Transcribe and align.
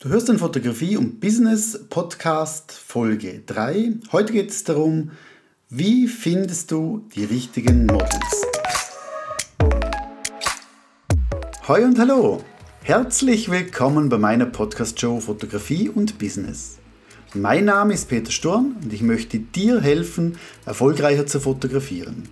Du 0.00 0.10
hörst 0.10 0.28
den 0.28 0.38
Fotografie 0.38 0.96
und 0.96 1.18
Business 1.18 1.86
Podcast 1.90 2.70
Folge 2.70 3.42
3. 3.44 3.94
Heute 4.12 4.32
geht 4.32 4.50
es 4.50 4.62
darum, 4.62 5.10
wie 5.70 6.06
findest 6.06 6.70
du 6.70 7.08
die 7.16 7.24
richtigen 7.24 7.84
Models? 7.84 8.46
Hoi 11.66 11.84
und 11.84 11.98
hallo! 11.98 12.44
Herzlich 12.84 13.50
willkommen 13.50 14.08
bei 14.08 14.18
meiner 14.18 14.46
Podcast-Show 14.46 15.18
Fotografie 15.18 15.88
und 15.88 16.16
Business. 16.16 16.78
Mein 17.34 17.64
Name 17.64 17.94
ist 17.94 18.08
Peter 18.08 18.30
Sturm 18.30 18.76
und 18.80 18.92
ich 18.92 19.02
möchte 19.02 19.40
dir 19.40 19.80
helfen, 19.80 20.38
erfolgreicher 20.64 21.26
zu 21.26 21.40
fotografieren. 21.40 22.28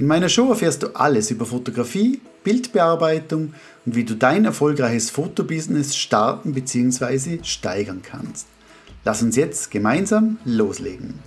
In 0.00 0.06
meiner 0.06 0.30
Show 0.30 0.48
erfährst 0.48 0.82
du 0.82 0.96
alles 0.96 1.30
über 1.30 1.44
Fotografie, 1.44 2.22
Bildbearbeitung 2.42 3.52
und 3.84 3.94
wie 3.94 4.04
du 4.04 4.14
dein 4.14 4.46
erfolgreiches 4.46 5.10
Fotobusiness 5.10 5.94
starten 5.94 6.54
bzw. 6.54 7.40
steigern 7.42 8.00
kannst. 8.02 8.46
Lass 9.04 9.22
uns 9.22 9.36
jetzt 9.36 9.70
gemeinsam 9.70 10.38
loslegen. 10.46 11.18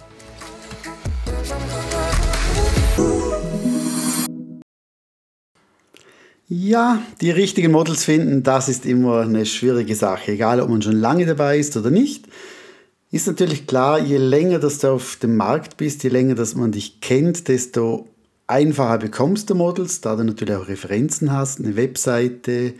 Ja, 6.50 7.03
die 7.22 7.30
richtigen 7.30 7.72
Models 7.72 8.03
finden, 8.03 8.42
das 8.42 8.70
ist 8.70 8.88
immer 8.88 9.22
eine 9.22 9.45
schwierige 9.45 9.95
Sache, 9.95 10.31
egal 10.31 10.59
ob 10.59 10.70
man 10.70 10.81
schon 10.81 10.94
lange 10.94 11.28
dabei 11.28 11.59
ist 11.59 11.78
oder 11.78 11.92
nicht. 11.92 12.26
Ist 13.12 13.28
natürlich 13.28 13.67
klar, 13.67 14.00
je 14.00 14.17
länger 14.17 14.58
dass 14.58 14.80
du 14.80 14.88
auf 14.88 15.17
dem 15.17 15.38
Markt 15.38 15.78
bist, 15.78 16.03
je 16.03 16.09
länger 16.09 16.34
dass 16.34 16.55
man 16.55 16.72
dich 16.72 17.02
kennt, 17.02 17.48
desto 17.48 18.08
einfacher 18.47 18.97
bekommst 18.97 19.49
du 19.49 19.55
Models, 19.55 20.02
da 20.02 20.15
du 20.15 20.23
natürlich 20.23 20.55
auch 20.55 20.67
Referenzen 20.67 21.31
hast, 21.31 21.59
eine 21.59 21.75
Webseite, 21.75 22.73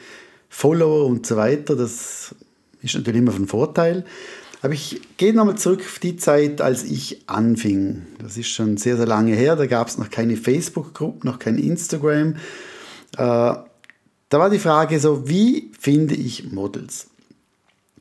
Follower 0.50 1.06
und 1.06 1.26
so 1.26 1.36
weiter. 1.36 1.76
Das 1.76 2.36
ist 2.82 2.96
natürlich 2.96 3.20
immer 3.22 3.32
von 3.32 3.48
Vorteil. 3.48 4.06
Aber 4.62 4.74
ich 4.74 5.02
gehe 5.18 5.34
nochmal 5.34 5.58
zurück 5.58 5.82
auf 5.82 6.00
die 6.00 6.16
Zeit, 6.16 6.62
als 6.62 6.84
ich 6.84 7.24
anfing. 7.28 8.04
Das 8.20 8.38
ist 8.38 8.48
schon 8.48 8.78
sehr, 8.78 8.96
sehr 8.96 9.06
lange 9.06 9.36
her. 9.36 9.58
Da 9.58 9.66
gab 9.66 9.90
es 9.90 9.98
noch 9.98 10.10
keine 10.10 10.38
Facebook-Gruppe, 10.38 11.28
noch 11.28 11.38
kein 11.38 11.58
Instagram. 11.58 12.36
Äh, 13.18 13.18
da 13.18 14.40
war 14.40 14.50
die 14.50 14.60
Frage 14.60 15.00
so, 15.00 15.28
wie 15.28 15.70
finde 15.78 16.16
ich 16.16 16.52
Models? 16.52 17.08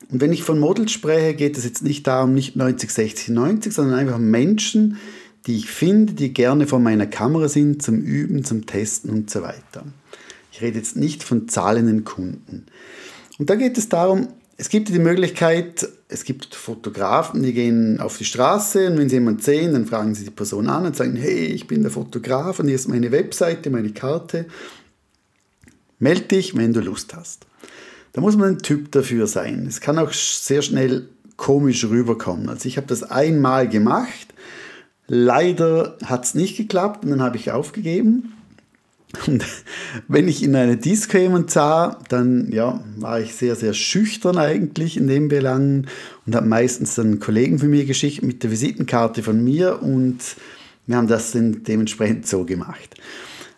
Und 0.09 0.21
wenn 0.21 0.33
ich 0.33 0.45
von 0.45 0.61
Models 0.61 0.93
spreche, 0.93 1.35
geht 1.35 1.57
es 1.57 1.65
jetzt 1.65 1.83
nicht 1.83 2.07
darum, 2.07 2.33
nicht 2.33 2.55
90, 2.55 2.91
60, 2.91 3.29
90, 3.31 3.73
sondern 3.73 3.99
einfach 3.99 4.19
Menschen, 4.19 4.99
die 5.47 5.57
ich 5.57 5.71
finde, 5.71 6.13
die 6.13 6.33
gerne 6.33 6.67
vor 6.67 6.79
meiner 6.79 7.07
Kamera 7.07 7.49
sind, 7.49 7.83
zum 7.83 8.01
Üben, 8.01 8.45
zum 8.45 8.67
Testen 8.67 9.11
und 9.11 9.31
so 9.31 9.43
weiter. 9.43 9.85
Ich 10.53 10.61
rede 10.61 10.79
jetzt 10.79 10.97
nicht 10.97 11.23
von 11.23 11.49
zahlenden 11.49 12.05
Kunden. 12.05 12.67
Und 13.39 13.51
da 13.51 13.57
geht 13.57 13.79
es 13.79 13.89
darum, 13.89 14.29
es 14.57 14.69
gibt 14.69 14.91
die 14.91 14.99
Möglichkeit, 14.99 15.89
es 16.09 16.25
gibt 16.25 16.55
Fotografen, 16.55 17.43
die 17.43 17.53
gehen 17.53 17.99
auf 18.01 18.19
die 18.19 18.25
Straße 18.25 18.87
und 18.87 18.99
wenn 18.99 19.09
sie 19.09 19.17
jemanden 19.17 19.41
sehen, 19.41 19.73
dann 19.73 19.87
fragen 19.87 20.15
sie 20.15 20.25
die 20.25 20.31
Person 20.31 20.69
an 20.69 20.87
und 20.87 20.95
sagen, 20.95 21.17
hey, 21.17 21.47
ich 21.47 21.67
bin 21.67 21.83
der 21.83 21.91
Fotograf 21.91 22.61
und 22.61 22.67
hier 22.67 22.77
ist 22.77 22.89
meine 22.89 23.11
Webseite, 23.11 23.71
meine 23.71 23.93
Karte. 23.93 24.47
Meld 25.99 26.31
dich, 26.31 26.57
wenn 26.57 26.73
du 26.73 26.81
Lust 26.81 27.15
hast. 27.15 27.47
Da 28.13 28.21
muss 28.21 28.37
man 28.37 28.51
ein 28.51 28.59
Typ 28.59 28.93
dafür 28.93 29.27
sein. 29.27 29.67
Es 29.67 29.81
kann 29.81 29.99
auch 29.99 30.13
sehr 30.13 30.63
schnell 30.63 31.09
komisch 31.37 31.85
rüberkommen. 31.85 32.49
Also 32.49 32.69
ich 32.69 32.77
habe 32.77 32.87
das 32.87 33.03
einmal 33.03 33.69
gemacht 33.69 34.33
Leider 35.15 35.99
hat 36.07 36.25
es 36.25 36.35
nicht 36.35 36.57
geklappt 36.57 37.05
und 37.05 37.11
dann 37.11 37.21
habe 37.21 37.37
ich 37.37 37.51
aufgegeben. 37.51 38.33
Und 39.27 39.45
wenn 40.09 40.27
ich 40.27 40.43
in 40.43 40.57
eine 40.57 40.79
Disco 40.79 41.19
jemand 41.19 41.51
sah, 41.51 41.99
dann 42.09 42.51
ja, 42.51 42.83
war 42.97 43.21
ich 43.21 43.35
sehr, 43.35 43.55
sehr 43.55 43.75
schüchtern 43.75 44.39
eigentlich 44.39 44.97
in 44.97 45.09
dem 45.09 45.29
Belang 45.29 45.87
und 46.25 46.35
habe 46.35 46.47
meistens 46.47 46.95
dann 46.95 47.21
Kollegen 47.21 47.59
von 47.59 47.69
mir 47.69 47.85
geschickt 47.85 48.23
mit 48.23 48.43
der 48.43 48.51
Visitenkarte 48.51 49.23
von 49.23 49.45
mir 49.45 49.83
und 49.83 50.17
wir 50.87 50.97
haben 50.97 51.09
das 51.09 51.33
dann 51.33 51.63
dementsprechend 51.63 52.27
so 52.27 52.47
gemacht. 52.47 52.95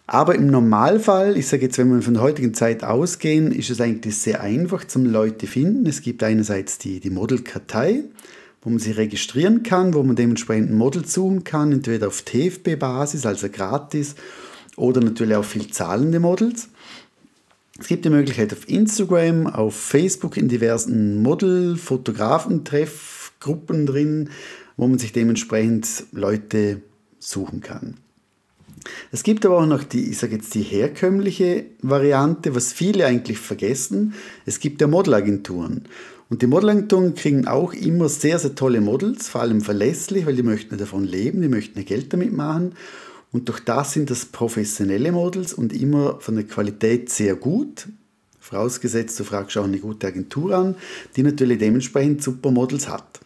Aber 0.08 0.34
im 0.34 0.48
Normalfall, 0.48 1.36
ich 1.36 1.46
sage 1.46 1.66
jetzt, 1.66 1.78
wenn 1.78 1.94
wir 1.94 2.02
von 2.02 2.14
der 2.14 2.24
heutigen 2.24 2.52
Zeit 2.52 2.82
ausgehen, 2.82 3.52
ist 3.52 3.70
es 3.70 3.80
eigentlich 3.80 4.18
sehr 4.18 4.40
einfach 4.40 4.84
zum 4.86 5.06
Leute 5.06 5.46
finden. 5.46 5.86
Es 5.86 6.02
gibt 6.02 6.24
einerseits 6.24 6.78
die, 6.78 6.98
die 6.98 7.10
Modelkartei, 7.10 8.02
wo 8.64 8.70
man 8.70 8.78
sich 8.78 8.96
registrieren 8.96 9.62
kann, 9.62 9.92
wo 9.94 10.02
man 10.02 10.16
dementsprechend 10.16 10.70
ein 10.70 10.76
Model 10.76 11.06
suchen 11.06 11.44
kann, 11.44 11.70
entweder 11.70 12.08
auf 12.08 12.22
TFB-Basis, 12.22 13.26
also 13.26 13.50
gratis, 13.50 14.14
oder 14.76 15.00
natürlich 15.00 15.36
auch 15.36 15.44
viel 15.44 15.70
zahlende 15.70 16.18
Models. 16.18 16.70
Es 17.78 17.86
gibt 17.88 18.04
die 18.04 18.10
Möglichkeit 18.10 18.52
auf 18.52 18.68
Instagram, 18.68 19.46
auf 19.46 19.76
Facebook 19.76 20.36
in 20.36 20.48
diversen 20.48 21.22
Model-Fotografen-Treffgruppen 21.22 23.86
drin, 23.86 24.30
wo 24.76 24.88
man 24.88 24.98
sich 24.98 25.12
dementsprechend 25.12 26.06
Leute 26.12 26.82
suchen 27.18 27.60
kann. 27.60 27.98
Es 29.12 29.22
gibt 29.22 29.46
aber 29.46 29.58
auch 29.58 29.66
noch 29.66 29.82
die, 29.82 30.10
ich 30.10 30.18
sage 30.18 30.34
jetzt 30.34 30.54
die 30.54 30.62
herkömmliche 30.62 31.64
Variante, 31.80 32.54
was 32.54 32.72
viele 32.72 33.06
eigentlich 33.06 33.38
vergessen. 33.38 34.14
Es 34.44 34.60
gibt 34.60 34.80
ja 34.80 34.86
Modelagenturen. 34.86 35.84
Und 36.30 36.42
die 36.42 36.46
Modelagenturen 36.46 37.14
kriegen 37.14 37.46
auch 37.46 37.72
immer 37.74 38.08
sehr, 38.08 38.38
sehr 38.38 38.54
tolle 38.54 38.80
Models, 38.80 39.28
vor 39.28 39.42
allem 39.42 39.60
verlässlich, 39.60 40.26
weil 40.26 40.36
die 40.36 40.42
möchten 40.42 40.78
davon 40.78 41.04
leben, 41.04 41.42
die 41.42 41.48
möchten 41.48 41.84
Geld 41.84 42.12
damit 42.12 42.32
machen. 42.32 42.74
Und 43.30 43.48
durch 43.48 43.60
das 43.60 43.92
sind 43.92 44.10
das 44.10 44.26
professionelle 44.26 45.12
Models 45.12 45.52
und 45.52 45.72
immer 45.72 46.20
von 46.20 46.36
der 46.36 46.44
Qualität 46.44 47.10
sehr 47.10 47.34
gut. 47.34 47.88
Vorausgesetzt, 48.40 49.18
du 49.18 49.24
fragst 49.24 49.56
auch 49.56 49.64
eine 49.64 49.78
gute 49.78 50.06
Agentur 50.06 50.54
an, 50.54 50.76
die 51.16 51.22
natürlich 51.22 51.58
dementsprechend 51.58 52.22
super 52.22 52.50
Models 52.50 52.88
hat. 52.88 53.20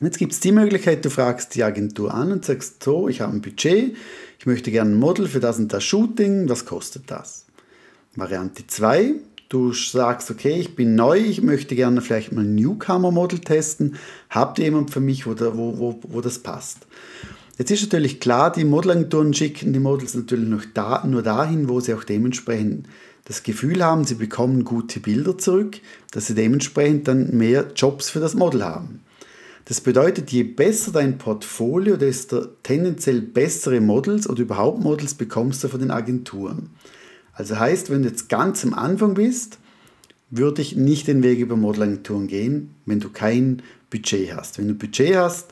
Jetzt 0.00 0.18
gibt 0.18 0.32
es 0.32 0.40
die 0.40 0.52
Möglichkeit, 0.52 1.04
du 1.04 1.10
fragst 1.10 1.54
die 1.54 1.64
Agentur 1.64 2.12
an 2.12 2.30
und 2.30 2.44
sagst, 2.44 2.82
so, 2.82 3.08
ich 3.08 3.22
habe 3.22 3.32
ein 3.32 3.40
Budget, 3.40 3.96
ich 4.38 4.46
möchte 4.46 4.70
gerne 4.70 4.90
ein 4.90 4.98
Model 4.98 5.26
für 5.26 5.40
das 5.40 5.58
und 5.58 5.72
das 5.72 5.84
Shooting, 5.84 6.48
was 6.48 6.66
kostet 6.66 7.10
das? 7.10 7.46
Variante 8.14 8.66
2, 8.66 9.14
du 9.48 9.72
sagst, 9.72 10.30
okay, 10.30 10.58
ich 10.58 10.74
bin 10.74 10.94
neu, 10.94 11.18
ich 11.18 11.42
möchte 11.42 11.74
gerne 11.74 12.00
vielleicht 12.00 12.32
mal 12.32 12.44
ein 12.44 12.54
Newcomer-Model 12.54 13.40
testen, 13.40 13.96
habt 14.30 14.58
ihr 14.58 14.66
jemand 14.66 14.90
für 14.90 15.00
mich, 15.00 15.26
wo, 15.26 15.34
wo, 15.38 15.78
wo, 15.78 16.00
wo 16.02 16.20
das 16.20 16.38
passt? 16.38 16.86
Jetzt 17.58 17.70
ist 17.70 17.82
natürlich 17.82 18.20
klar, 18.20 18.52
die 18.52 18.64
Modelagenturen 18.64 19.32
schicken 19.32 19.72
die 19.72 19.78
Models 19.78 20.14
natürlich 20.14 20.48
noch 20.48 20.64
da, 20.74 21.06
nur 21.06 21.22
dahin, 21.22 21.68
wo 21.68 21.80
sie 21.80 21.94
auch 21.94 22.04
dementsprechend 22.04 22.86
das 23.24 23.42
Gefühl 23.42 23.82
haben, 23.82 24.04
sie 24.04 24.14
bekommen 24.14 24.64
gute 24.64 25.00
Bilder 25.00 25.36
zurück, 25.38 25.78
dass 26.12 26.26
sie 26.26 26.34
dementsprechend 26.34 27.08
dann 27.08 27.36
mehr 27.36 27.72
Jobs 27.74 28.10
für 28.10 28.20
das 28.20 28.34
Model 28.34 28.64
haben. 28.64 29.00
Das 29.64 29.80
bedeutet, 29.80 30.30
je 30.30 30.44
besser 30.44 30.92
dein 30.92 31.18
Portfolio, 31.18 31.96
desto 31.96 32.44
tendenziell 32.62 33.20
bessere 33.20 33.80
Models 33.80 34.28
oder 34.28 34.42
überhaupt 34.42 34.80
Models 34.80 35.14
bekommst 35.14 35.64
du 35.64 35.68
von 35.68 35.80
den 35.80 35.90
Agenturen. 35.90 36.70
Also 37.36 37.58
heißt, 37.58 37.90
wenn 37.90 38.02
du 38.02 38.08
jetzt 38.08 38.28
ganz 38.28 38.64
am 38.64 38.72
Anfang 38.72 39.14
bist, 39.14 39.58
würde 40.30 40.62
ich 40.62 40.74
nicht 40.74 41.06
den 41.06 41.22
Weg 41.22 41.38
über 41.38 41.54
Modelagenturen 41.54 42.26
gehen, 42.26 42.74
wenn 42.86 42.98
du 42.98 43.10
kein 43.10 43.62
Budget 43.90 44.34
hast. 44.34 44.58
Wenn 44.58 44.68
du 44.68 44.74
Budget 44.74 45.16
hast, 45.16 45.48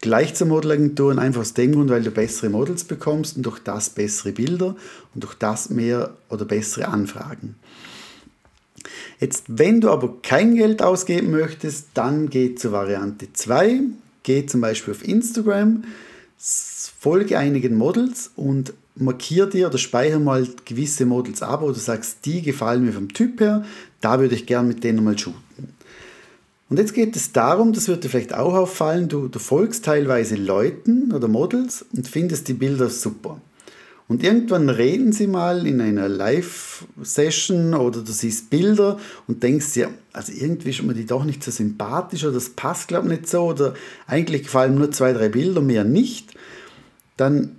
gleich 0.00 0.34
zur 0.34 0.48
Modelagenturen, 0.48 1.18
einfach 1.18 1.40
aus 1.42 1.54
dem 1.54 1.72
Grund, 1.72 1.90
weil 1.90 2.02
du 2.02 2.10
bessere 2.10 2.50
Models 2.50 2.84
bekommst 2.84 3.36
und 3.36 3.44
durch 3.44 3.60
das 3.60 3.90
bessere 3.90 4.32
Bilder 4.32 4.76
und 5.14 5.24
durch 5.24 5.34
das 5.34 5.70
mehr 5.70 6.16
oder 6.28 6.44
bessere 6.44 6.88
Anfragen. 6.88 7.54
Jetzt, 9.20 9.44
wenn 9.48 9.80
du 9.80 9.90
aber 9.90 10.20
kein 10.22 10.56
Geld 10.56 10.82
ausgeben 10.82 11.30
möchtest, 11.30 11.88
dann 11.94 12.30
geh 12.30 12.56
zur 12.56 12.72
Variante 12.72 13.32
2. 13.32 13.80
Geh 14.24 14.44
zum 14.44 14.60
Beispiel 14.60 14.92
auf 14.92 15.06
Instagram, 15.06 15.84
folge 16.98 17.38
einigen 17.38 17.76
Models 17.76 18.30
und 18.36 18.72
markiere 18.96 19.48
dir 19.48 19.68
oder 19.68 19.78
speichere 19.78 20.18
mal 20.18 20.46
gewisse 20.64 21.06
Models 21.06 21.42
ab, 21.42 21.62
wo 21.62 21.68
du 21.68 21.78
sagst, 21.78 22.18
die 22.24 22.42
gefallen 22.42 22.84
mir 22.84 22.92
vom 22.92 23.12
Typ 23.12 23.40
her, 23.40 23.64
da 24.00 24.20
würde 24.20 24.34
ich 24.34 24.46
gerne 24.46 24.68
mit 24.68 24.82
denen 24.82 25.04
mal 25.04 25.16
shooten. 25.16 25.38
Und 26.68 26.78
jetzt 26.78 26.92
geht 26.92 27.16
es 27.16 27.32
darum, 27.32 27.72
das 27.72 27.88
wird 27.88 28.04
dir 28.04 28.10
vielleicht 28.10 28.34
auch 28.34 28.54
auffallen, 28.54 29.08
du, 29.08 29.28
du 29.28 29.38
folgst 29.38 29.84
teilweise 29.84 30.36
Leuten 30.36 31.12
oder 31.12 31.28
Models 31.28 31.86
und 31.94 32.06
findest 32.06 32.48
die 32.48 32.54
Bilder 32.54 32.90
super. 32.90 33.40
Und 34.06 34.24
irgendwann 34.24 34.70
reden 34.70 35.12
sie 35.12 35.26
mal 35.26 35.66
in 35.66 35.82
einer 35.82 36.08
Live-Session 36.08 37.74
oder 37.74 38.00
du 38.00 38.10
siehst 38.10 38.48
Bilder 38.48 38.98
und 39.26 39.42
denkst 39.42 39.74
dir, 39.74 39.90
also 40.14 40.32
irgendwie 40.32 40.70
ist 40.70 40.82
mir 40.82 40.94
die 40.94 41.04
doch 41.04 41.24
nicht 41.24 41.44
so 41.44 41.50
sympathisch 41.50 42.24
oder 42.24 42.32
das 42.32 42.48
passt 42.50 42.88
glaube 42.88 43.06
ich 43.08 43.20
nicht 43.20 43.28
so 43.28 43.44
oder 43.44 43.74
eigentlich 44.06 44.44
gefallen 44.44 44.76
nur 44.76 44.90
zwei, 44.92 45.12
drei 45.12 45.28
Bilder, 45.28 45.60
mehr 45.60 45.84
nicht. 45.84 46.32
Dann 47.18 47.56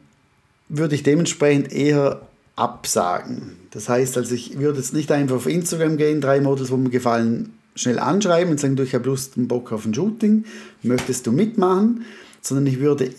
würde 0.69 0.95
ich 0.95 1.03
dementsprechend 1.03 1.71
eher 1.71 2.27
absagen. 2.55 3.57
Das 3.71 3.87
heißt, 3.87 4.17
also 4.17 4.33
ich 4.33 4.57
würde 4.57 4.79
jetzt 4.79 4.93
nicht 4.93 5.11
einfach 5.11 5.35
auf 5.35 5.47
Instagram 5.47 5.97
gehen, 5.97 6.21
drei 6.21 6.41
Models, 6.41 6.71
wo 6.71 6.77
mir 6.77 6.89
gefallen, 6.89 7.53
schnell 7.75 7.99
anschreiben 7.99 8.51
und 8.51 8.59
sagen, 8.59 8.75
du, 8.75 8.83
ich 8.83 8.95
habe 8.95 9.07
Lust 9.07 9.37
und 9.37 9.47
Bock 9.47 9.71
auf 9.71 9.85
ein 9.85 9.93
Shooting, 9.93 10.45
möchtest 10.83 11.27
du 11.27 11.31
mitmachen? 11.31 12.05
Sondern 12.41 12.67
ich 12.67 12.79
würde 12.79 13.13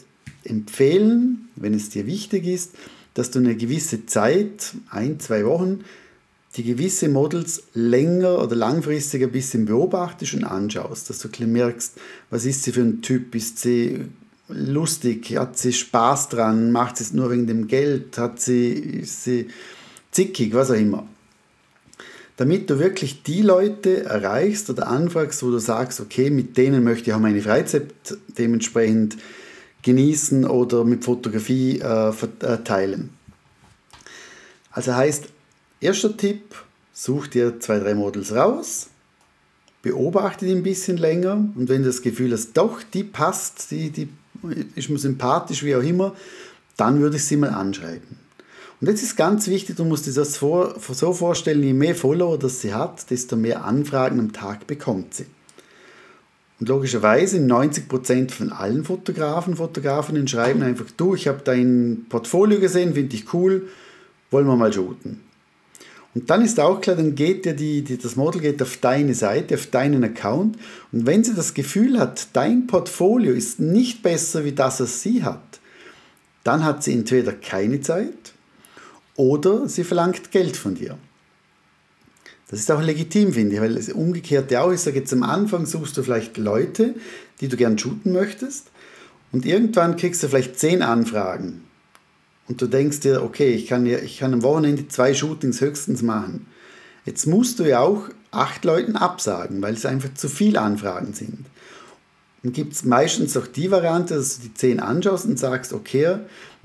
empfehlen, 0.44 1.48
wenn 1.56 1.74
es 1.74 1.90
dir 1.90 2.06
wichtig 2.06 2.46
ist, 2.46 2.72
dass 3.14 3.30
du 3.30 3.38
eine 3.38 3.56
gewisse 3.56 4.06
Zeit, 4.06 4.74
ein, 4.90 5.20
zwei 5.20 5.44
Wochen, 5.44 5.84
die 6.56 6.64
gewisse 6.64 7.08
Models 7.08 7.62
länger 7.74 8.42
oder 8.42 8.56
langfristig 8.56 9.22
ein 9.22 9.30
bisschen 9.30 9.66
beobachtest 9.66 10.34
und 10.34 10.44
anschaust, 10.44 11.08
dass 11.08 11.18
du 11.18 11.46
merkst, 11.46 11.94
was 12.28 12.44
ist 12.44 12.64
sie 12.64 12.72
für 12.72 12.80
ein 12.80 13.02
Typ, 13.02 13.34
ist 13.34 13.58
sie 13.58 14.06
lustig, 14.52 15.36
hat 15.36 15.58
sie 15.58 15.72
Spaß 15.72 16.28
dran, 16.28 16.72
macht 16.72 16.96
sie 16.96 17.04
es 17.04 17.12
nur 17.12 17.30
wegen 17.30 17.46
dem 17.46 17.66
Geld, 17.66 18.18
hat 18.18 18.40
sie, 18.40 18.72
ist 18.72 19.24
sie 19.24 19.48
zickig, 20.10 20.54
was 20.54 20.70
auch 20.70 20.76
immer. 20.76 21.06
Damit 22.36 22.70
du 22.70 22.78
wirklich 22.78 23.22
die 23.22 23.42
Leute 23.42 24.04
erreichst 24.04 24.70
oder 24.70 24.88
anfragst, 24.88 25.42
wo 25.42 25.50
du 25.50 25.58
sagst, 25.58 26.00
okay, 26.00 26.30
mit 26.30 26.56
denen 26.56 26.84
möchte 26.84 27.10
ich 27.10 27.14
auch 27.14 27.20
meine 27.20 27.42
Freizeit 27.42 27.92
dementsprechend 28.38 29.18
genießen 29.82 30.46
oder 30.46 30.84
mit 30.84 31.04
Fotografie 31.04 31.80
äh, 31.80 32.12
teilen. 32.64 33.10
Also 34.70 34.94
heißt, 34.94 35.26
erster 35.80 36.16
Tipp, 36.16 36.54
such 36.92 37.28
dir 37.28 37.60
zwei, 37.60 37.78
drei 37.78 37.94
Models 37.94 38.34
raus, 38.34 38.88
beobachte 39.82 40.46
die 40.46 40.52
ein 40.52 40.62
bisschen 40.62 40.96
länger 40.96 41.32
und 41.32 41.68
wenn 41.68 41.82
du 41.82 41.88
das 41.88 42.02
Gefühl 42.02 42.32
hast, 42.32 42.52
doch, 42.54 42.82
die 42.82 43.04
passt, 43.04 43.70
die, 43.70 43.90
die 43.90 44.08
ist 44.74 44.90
mir 44.90 44.98
sympathisch, 44.98 45.62
wie 45.62 45.76
auch 45.76 45.82
immer, 45.82 46.14
dann 46.76 47.00
würde 47.00 47.16
ich 47.16 47.24
sie 47.24 47.36
mal 47.36 47.50
anschreiben. 47.50 48.18
Und 48.80 48.88
jetzt 48.88 49.02
ist 49.02 49.16
ganz 49.16 49.46
wichtig, 49.48 49.76
du 49.76 49.84
musst 49.84 50.06
dir 50.06 50.14
das 50.14 50.34
so 50.34 51.12
vorstellen, 51.12 51.62
je 51.62 51.74
mehr 51.74 51.94
Follower 51.94 52.38
das 52.38 52.62
sie 52.62 52.72
hat, 52.72 53.10
desto 53.10 53.36
mehr 53.36 53.64
Anfragen 53.64 54.18
am 54.18 54.32
Tag 54.32 54.66
bekommt 54.66 55.14
sie. 55.14 55.26
Und 56.58 56.68
logischerweise 56.68 57.38
90% 57.38 58.30
von 58.30 58.52
allen 58.52 58.84
Fotografen, 58.84 59.56
Fotografinnen 59.56 60.28
schreiben 60.28 60.62
einfach, 60.62 60.86
du, 60.96 61.14
ich 61.14 61.28
habe 61.28 61.40
dein 61.44 62.06
Portfolio 62.08 62.60
gesehen, 62.60 62.94
finde 62.94 63.16
ich 63.16 63.32
cool, 63.34 63.68
wollen 64.30 64.46
wir 64.46 64.56
mal 64.56 64.72
shooten. 64.72 65.20
Und 66.14 66.28
dann 66.28 66.42
ist 66.44 66.58
auch 66.58 66.80
klar, 66.80 66.96
dann 66.96 67.14
geht 67.14 67.46
ja 67.46 67.52
die, 67.52 67.82
die, 67.82 67.96
das 67.96 68.16
Model 68.16 68.40
geht 68.40 68.60
auf 68.62 68.78
deine 68.78 69.14
Seite, 69.14 69.54
auf 69.54 69.66
deinen 69.66 70.02
Account. 70.02 70.56
Und 70.90 71.06
wenn 71.06 71.22
sie 71.22 71.34
das 71.34 71.54
Gefühl 71.54 72.00
hat, 72.00 72.28
dein 72.32 72.66
Portfolio 72.66 73.32
ist 73.32 73.60
nicht 73.60 74.02
besser 74.02 74.44
wie 74.44 74.52
das, 74.52 74.80
was 74.80 75.02
sie 75.02 75.22
hat, 75.22 75.60
dann 76.42 76.64
hat 76.64 76.82
sie 76.82 76.94
entweder 76.94 77.32
keine 77.32 77.80
Zeit 77.80 78.32
oder 79.14 79.68
sie 79.68 79.84
verlangt 79.84 80.32
Geld 80.32 80.56
von 80.56 80.74
dir. 80.74 80.98
Das 82.48 82.58
ist 82.58 82.72
auch 82.72 82.82
legitim, 82.82 83.32
finde 83.32 83.54
ich, 83.54 83.60
weil 83.60 83.76
es 83.76 83.92
umgekehrt 83.92 84.50
ja 84.50 84.62
auch 84.62 84.72
ist, 84.72 84.84
sage 84.84 84.98
jetzt 84.98 85.12
am 85.12 85.22
Anfang 85.22 85.66
suchst 85.66 85.96
du 85.96 86.02
vielleicht 86.02 86.36
Leute, 86.36 86.96
die 87.40 87.46
du 87.46 87.56
gern 87.56 87.78
shooten 87.78 88.12
möchtest 88.12 88.72
und 89.30 89.46
irgendwann 89.46 89.96
kriegst 89.96 90.24
du 90.24 90.28
vielleicht 90.28 90.58
zehn 90.58 90.82
Anfragen 90.82 91.62
und 92.50 92.60
du 92.60 92.66
denkst 92.66 92.98
dir, 92.98 93.22
okay, 93.22 93.52
ich 93.52 93.68
kann, 93.68 93.86
ja, 93.86 93.98
ich 93.98 94.18
kann 94.18 94.34
am 94.34 94.42
Wochenende 94.42 94.88
zwei 94.88 95.14
Shootings 95.14 95.60
höchstens 95.60 96.02
machen. 96.02 96.46
Jetzt 97.06 97.26
musst 97.26 97.60
du 97.60 97.62
ja 97.62 97.78
auch 97.78 98.08
acht 98.32 98.64
Leuten 98.64 98.96
absagen, 98.96 99.62
weil 99.62 99.74
es 99.74 99.86
einfach 99.86 100.12
zu 100.14 100.28
viele 100.28 100.60
Anfragen 100.60 101.12
sind. 101.12 101.46
Dann 102.42 102.52
gibt 102.52 102.72
es 102.72 102.84
meistens 102.84 103.36
auch 103.36 103.46
die 103.46 103.70
Variante, 103.70 104.16
dass 104.16 104.38
du 104.38 104.48
die 104.48 104.54
zehn 104.54 104.80
anschaust 104.80 105.26
und 105.26 105.38
sagst, 105.38 105.72
okay, 105.72 106.16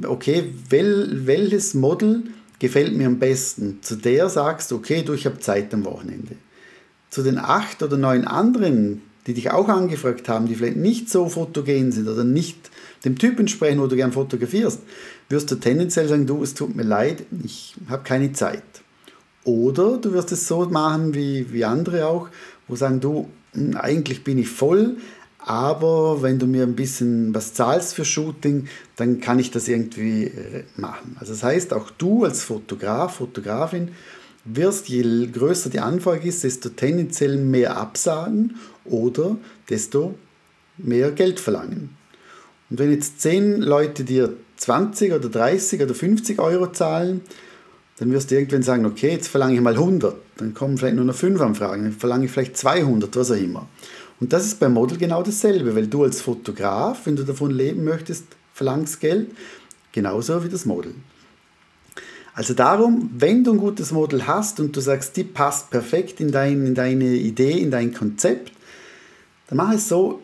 okay 0.04 0.56
wel, 0.70 1.28
welches 1.28 1.76
Model 1.76 2.24
gefällt 2.58 2.98
mir 2.98 3.06
am 3.06 3.20
besten? 3.20 3.78
Zu 3.84 3.96
der 3.96 4.28
sagst 4.30 4.72
du, 4.72 4.78
okay, 4.78 5.04
du, 5.04 5.14
ich 5.14 5.28
habe 5.28 5.38
Zeit 5.38 5.72
am 5.72 5.86
Wochenende. 5.86 6.36
Zu 7.12 7.22
den 7.22 7.38
acht 7.38 7.84
oder 7.84 7.98
neun 7.98 8.26
anderen, 8.26 9.04
die 9.28 9.36
dich 9.36 9.52
auch 9.52 9.70
angefragt 9.70 10.30
haben, 10.30 10.48
die 10.48 10.56
vielleicht 10.56 10.78
nicht 10.78 11.12
so 11.12 11.30
fotogen 11.30 11.92
sind 11.92 12.08
oder 12.08 12.24
nicht 12.24 12.72
dem 13.06 13.18
Typ 13.18 13.40
entsprechen, 13.40 13.80
wo 13.80 13.88
du 13.88 13.96
gern 13.96 14.12
fotografierst, 14.12 14.82
wirst 15.30 15.52
du 15.52 15.56
tendenziell 15.56 16.08
sagen, 16.08 16.28
du, 16.28 16.44
es 16.44 16.54
tut 16.54 16.76
mir 16.76 16.84
leid, 16.84 17.26
ich 17.44 17.76
habe 17.90 18.04
keine 18.04 18.34
Zeit. 18.34 18.64
Oder 19.44 19.98
du 19.98 20.14
wirst 20.14 20.32
es 20.32 20.48
so 20.48 20.66
machen 20.66 21.14
wie, 21.14 21.52
wie 21.52 21.66
andere 21.66 22.08
auch, 22.08 22.30
wo 22.68 22.76
sagen, 22.76 23.00
du, 23.00 23.30
hm, 23.54 23.78
eigentlich 23.78 24.24
bin 24.24 24.38
ich 24.38 24.50
voll, 24.50 24.98
aber 25.40 26.24
wenn 26.24 26.40
du 26.40 26.48
mir 26.48 26.64
ein 26.64 26.76
bisschen 26.76 27.34
was 27.36 27.54
zahlst 27.54 27.94
für 27.94 28.06
Shooting, 28.06 28.68
dann 28.96 29.20
kann 29.20 29.38
ich 29.38 29.52
das 29.52 29.68
irgendwie 29.68 30.26
äh, 30.26 30.64
machen. 30.76 31.16
Also 31.20 31.34
das 31.34 31.44
heißt, 31.44 31.74
auch 31.74 31.92
du 31.92 32.24
als 32.24 32.44
Fotograf, 32.44 33.18
Fotografin, 33.18 33.90
wirst, 34.44 34.90
je 34.90 35.28
größer 35.28 35.70
die 35.70 35.80
Anfrage 35.80 36.28
ist, 36.28 36.44
desto 36.44 36.70
tendenziell 36.70 37.38
mehr 37.38 37.78
absagen 37.78 38.56
oder 38.86 39.38
desto 39.70 40.16
mehr 40.78 41.12
Geld 41.12 41.40
verlangen. 41.40 41.96
Und 42.70 42.80
wenn 42.80 42.92
jetzt 42.92 43.22
10 43.22 43.62
Leute 43.62 44.04
dir 44.04 44.36
20 44.58 45.14
oder 45.14 45.30
30 45.30 45.82
oder 45.82 45.94
50 45.94 46.40
Euro 46.40 46.72
zahlen, 46.72 47.22
dann 47.98 48.12
wirst 48.12 48.32
du 48.32 48.36
irgendwann 48.36 48.64
sagen, 48.64 48.86
okay, 48.86 49.12
jetzt 49.12 49.28
verlange 49.28 49.56
ich 49.56 49.62
mal 49.62 49.74
100. 49.74 50.16
Dann 50.38 50.54
kommen 50.54 50.78
vielleicht 50.78 50.96
nur 50.96 51.06
noch 51.06 51.16
5 51.16 51.40
Anfragen, 51.40 51.84
dann 51.84 51.94
verlange 51.94 52.26
ich 52.26 52.32
vielleicht 52.32 52.58
200, 52.58 53.16
was 53.16 53.32
auch 53.32 53.36
immer. 53.36 53.68
Und 54.20 54.34
das 54.34 54.46
ist 54.46 54.60
beim 54.60 54.74
Model 54.74 54.98
genau 54.98 55.24
dasselbe, 55.24 55.76
weil 55.76 55.88
du 55.88 56.04
als 56.04 56.22
Fotograf, 56.22 57.06
wenn 57.06 57.16
du 57.16 57.24
davon 57.24 57.52
leben 57.52 57.84
möchtest, 57.84 58.26
verlangst 58.54 59.00
Geld, 59.00 59.32
genauso 59.92 60.44
wie 60.44 60.50
das 60.50 60.66
Model. 60.66 60.94
Also 62.34 62.54
darum, 62.54 63.10
wenn 63.18 63.46
du 63.46 63.54
ein 63.54 63.58
gutes 63.58 63.92
Model 63.92 64.28
hast 64.28 64.60
und 64.60 64.76
du 64.76 64.82
sagst, 64.82 65.16
die 65.16 65.24
passt 65.24 65.70
perfekt 65.70 66.20
in, 66.20 66.32
dein, 66.32 66.66
in 66.66 66.76
deine 66.76 67.14
Idee, 67.16 67.60
in 67.60 67.72
dein 67.72 67.94
Konzept, 67.94 68.52
dann 69.48 69.58
mach 69.58 69.74
es 69.74 69.88
so, 69.88 70.22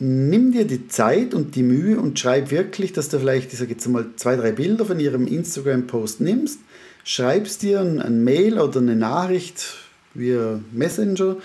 nimm 0.00 0.52
dir 0.52 0.64
die 0.64 0.88
Zeit 0.88 1.34
und 1.34 1.54
die 1.54 1.62
Mühe 1.62 2.00
und 2.00 2.18
schreib 2.18 2.50
wirklich, 2.50 2.92
dass 2.92 3.10
du 3.10 3.18
vielleicht, 3.18 3.52
ich 3.52 3.58
sage 3.58 3.72
jetzt 3.72 3.86
mal, 3.86 4.06
zwei, 4.16 4.34
drei 4.34 4.52
Bilder 4.52 4.86
von 4.86 4.98
ihrem 4.98 5.26
Instagram-Post 5.26 6.22
nimmst, 6.22 6.58
schreibst 7.04 7.62
dir 7.62 7.80
ein, 7.80 8.00
ein 8.00 8.24
Mail 8.24 8.58
oder 8.58 8.80
eine 8.80 8.96
Nachricht 8.96 9.76
via 10.14 10.60
Messenger 10.72 11.36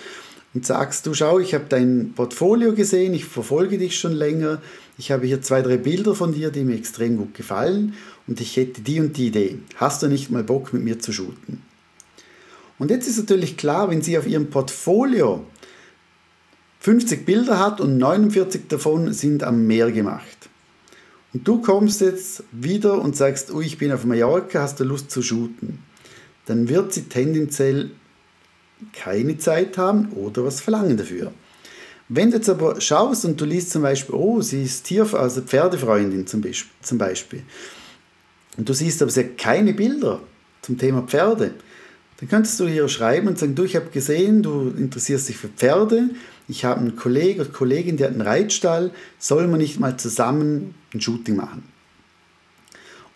und 0.53 0.65
sagst, 0.65 1.05
du 1.05 1.13
schau, 1.13 1.39
ich 1.39 1.53
habe 1.53 1.65
dein 1.67 2.13
Portfolio 2.15 2.73
gesehen, 2.73 3.13
ich 3.13 3.25
verfolge 3.25 3.77
dich 3.77 3.99
schon 3.99 4.13
länger, 4.13 4.61
ich 4.97 5.11
habe 5.11 5.27
hier 5.27 5.41
zwei, 5.41 5.61
drei 5.61 5.75
Bilder 5.75 6.15
von 6.15 6.33
dir, 6.33 6.49
die 6.49 6.63
mir 6.63 6.77
extrem 6.77 7.17
gut 7.17 7.33
gefallen 7.33 7.93
und 8.25 8.39
ich 8.39 8.55
hätte 8.55 8.81
die 8.81 9.01
und 9.01 9.17
die 9.17 9.27
Idee. 9.27 9.59
Hast 9.75 10.01
du 10.01 10.07
nicht 10.07 10.31
mal 10.31 10.43
Bock 10.43 10.71
mit 10.71 10.83
mir 10.83 10.99
zu 10.99 11.11
shooten? 11.11 11.61
Und 12.79 12.89
jetzt 12.89 13.07
ist 13.07 13.17
natürlich 13.17 13.57
klar, 13.57 13.89
wenn 13.89 14.01
sie 14.01 14.17
auf 14.17 14.27
ihrem 14.27 14.49
Portfolio 14.49 15.45
50 16.85 17.25
Bilder 17.25 17.57
hat 17.57 17.81
und 17.81 17.97
49 17.97 18.67
davon 18.67 19.11
sind 19.11 19.41
am 19.41 19.65
Meer 19.65 19.91
gemacht. 19.91 20.49
Und 21.33 21.47
du 21.47 21.59
kommst 21.59 21.99
jetzt 21.99 22.43
wieder 22.51 23.01
und 23.01 23.15
sagst, 23.15 23.51
oh, 23.51 23.59
ich 23.59 23.79
bin 23.79 23.91
auf 23.91 24.05
Mallorca, 24.05 24.61
hast 24.61 24.79
du 24.79 24.83
Lust 24.83 25.09
zu 25.09 25.23
shooten? 25.23 25.79
Dann 26.45 26.69
wird 26.69 26.93
sie 26.93 27.05
tendenziell 27.05 27.89
keine 28.93 29.39
Zeit 29.39 29.79
haben 29.79 30.11
oder 30.11 30.45
was 30.45 30.61
verlangen 30.61 30.95
dafür. 30.95 31.33
Wenn 32.07 32.29
du 32.29 32.37
jetzt 32.37 32.49
aber 32.49 32.79
schaust 32.79 33.25
und 33.25 33.41
du 33.41 33.45
liest 33.45 33.71
zum 33.71 33.81
Beispiel, 33.81 34.13
oh, 34.13 34.41
sie 34.41 34.61
ist 34.61 34.83
Tier, 34.83 35.11
also 35.11 35.41
Pferdefreundin 35.41 36.27
zum 36.27 36.41
Beispiel, 36.99 37.41
und 38.57 38.69
du 38.69 38.73
siehst 38.73 39.01
aber, 39.01 39.09
sie 39.09 39.21
hat 39.21 39.39
keine 39.39 39.73
Bilder 39.73 40.19
zum 40.61 40.77
Thema 40.77 41.01
Pferde, 41.01 41.55
dann 42.17 42.29
könntest 42.29 42.59
du 42.59 42.67
hier 42.67 42.87
schreiben 42.87 43.27
und 43.27 43.37
sagen, 43.37 43.55
du, 43.55 43.63
ich 43.63 43.75
habe 43.75 43.89
gesehen, 43.89 44.41
du 44.41 44.69
interessierst 44.69 45.27
dich 45.27 45.37
für 45.37 45.49
Pferde, 45.49 46.09
ich 46.47 46.63
habe 46.63 46.79
einen 46.79 46.95
Kollegen 46.95 47.41
oder 47.41 47.49
Kollegin, 47.49 47.97
der 47.97 48.07
hat 48.07 48.13
einen 48.13 48.21
Reitstall, 48.21 48.91
sollen 49.19 49.49
wir 49.51 49.57
nicht 49.57 49.79
mal 49.79 49.97
zusammen 49.97 50.75
ein 50.93 51.01
Shooting 51.01 51.35
machen? 51.35 51.63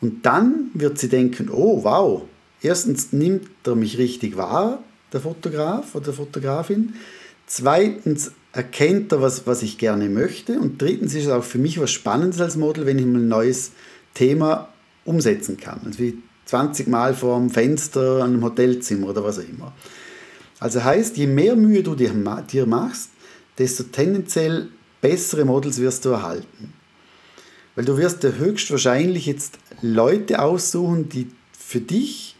Und 0.01 0.25
dann 0.25 0.71
wird 0.73 0.97
sie 0.97 1.09
denken, 1.09 1.49
oh 1.49 1.83
wow, 1.83 2.23
erstens 2.61 3.13
nimmt 3.13 3.49
er 3.65 3.75
mich 3.75 3.97
richtig 3.97 4.37
wahr, 4.37 4.83
der 5.13 5.21
Fotograf 5.21 5.95
oder 5.95 6.13
Fotografin, 6.13 6.93
zweitens 7.45 8.31
erkennt 8.51 9.11
er, 9.11 9.21
was, 9.21 9.45
was 9.47 9.61
ich 9.61 9.77
gerne 9.77 10.09
möchte. 10.09 10.59
Und 10.59 10.81
drittens 10.81 11.13
ist 11.13 11.25
es 11.25 11.31
auch 11.31 11.43
für 11.43 11.57
mich 11.57 11.79
was 11.79 11.91
Spannendes 11.91 12.41
als 12.41 12.57
Model, 12.57 12.85
wenn 12.85 12.97
ich 12.97 13.05
mal 13.05 13.19
ein 13.19 13.27
neues 13.27 13.71
Thema 14.13 14.69
umsetzen 15.05 15.57
kann. 15.57 15.81
Also 15.85 15.99
20 16.49 16.87
Mal 16.87 17.13
vor 17.13 17.37
dem 17.37 17.51
Fenster 17.51 18.23
einem 18.23 18.43
Hotelzimmer 18.43 19.09
oder 19.09 19.23
was 19.23 19.37
auch 19.37 19.47
immer. 19.47 19.71
Also 20.59 20.83
heißt, 20.83 21.15
je 21.17 21.27
mehr 21.27 21.55
Mühe 21.55 21.83
du 21.83 21.93
dir, 21.93 22.11
dir 22.51 22.65
machst, 22.65 23.11
desto 23.59 23.83
tendenziell 23.83 24.69
bessere 24.99 25.45
Models 25.45 25.79
wirst 25.79 26.05
du 26.05 26.09
erhalten. 26.09 26.73
Weil 27.75 27.85
du 27.85 27.97
wirst 27.97 28.23
dir 28.23 28.35
höchstwahrscheinlich 28.37 29.27
jetzt 29.27 29.59
Leute 29.81 30.41
aussuchen, 30.41 31.07
die 31.07 31.27
für 31.51 31.81
dich 31.81 32.35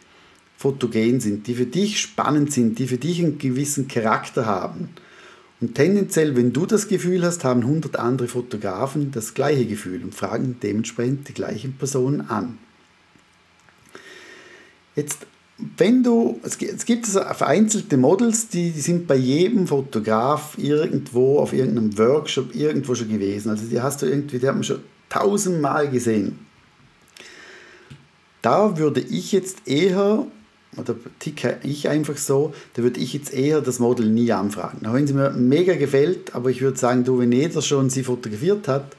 fotogen 0.56 1.20
sind, 1.20 1.46
die 1.46 1.54
für 1.54 1.66
dich 1.66 2.00
spannend 2.00 2.52
sind, 2.52 2.78
die 2.80 2.88
für 2.88 2.98
dich 2.98 3.22
einen 3.22 3.38
gewissen 3.38 3.86
Charakter 3.86 4.44
haben. 4.44 4.90
Und 5.60 5.76
tendenziell, 5.76 6.34
wenn 6.36 6.52
du 6.52 6.66
das 6.66 6.88
Gefühl 6.88 7.24
hast, 7.24 7.44
haben 7.44 7.60
100 7.60 7.96
andere 7.96 8.26
Fotografen 8.26 9.12
das 9.12 9.34
gleiche 9.34 9.66
Gefühl 9.66 10.02
und 10.02 10.14
fragen 10.14 10.56
dementsprechend 10.60 11.28
die 11.28 11.34
gleichen 11.34 11.74
Personen 11.74 12.22
an. 12.22 12.58
Jetzt, 14.96 15.26
wenn 15.76 16.02
du, 16.02 16.40
es 16.42 16.58
gibt, 16.58 16.74
es 16.74 16.84
gibt 16.84 17.06
vereinzelte 17.06 17.96
Models, 17.96 18.48
die, 18.48 18.70
die 18.70 18.80
sind 18.80 19.06
bei 19.06 19.16
jedem 19.16 19.66
Fotograf 19.66 20.56
irgendwo 20.58 21.38
auf 21.38 21.52
irgendeinem 21.52 21.96
Workshop 21.98 22.54
irgendwo 22.54 22.94
schon 22.94 23.08
gewesen. 23.08 23.50
Also 23.50 23.66
die 23.66 23.80
hast 23.80 24.02
du 24.02 24.06
irgendwie, 24.06 24.38
die 24.38 24.48
haben 24.48 24.58
wir 24.58 24.64
schon 24.64 24.80
tausendmal 25.08 25.88
gesehen. 25.90 26.38
Da 28.42 28.78
würde 28.78 29.00
ich 29.00 29.32
jetzt 29.32 29.66
eher 29.66 30.26
oder 30.76 30.94
ticke 31.18 31.58
ich 31.62 31.88
einfach 31.88 32.16
so, 32.16 32.54
da 32.74 32.82
würde 32.82 33.00
ich 33.00 33.12
jetzt 33.12 33.34
eher 33.34 33.60
das 33.60 33.78
Model 33.80 34.08
nie 34.08 34.32
anfragen. 34.32 34.86
Auch 34.86 34.94
wenn 34.94 35.06
sie 35.06 35.14
mir 35.14 35.30
mega 35.30 35.74
gefällt, 35.74 36.34
aber 36.34 36.50
ich 36.50 36.60
würde 36.60 36.78
sagen, 36.78 37.04
du, 37.04 37.18
wenn 37.18 37.32
jeder 37.32 37.60
schon 37.60 37.90
sie 37.90 38.04
fotografiert 38.04 38.68
hat, 38.68 38.96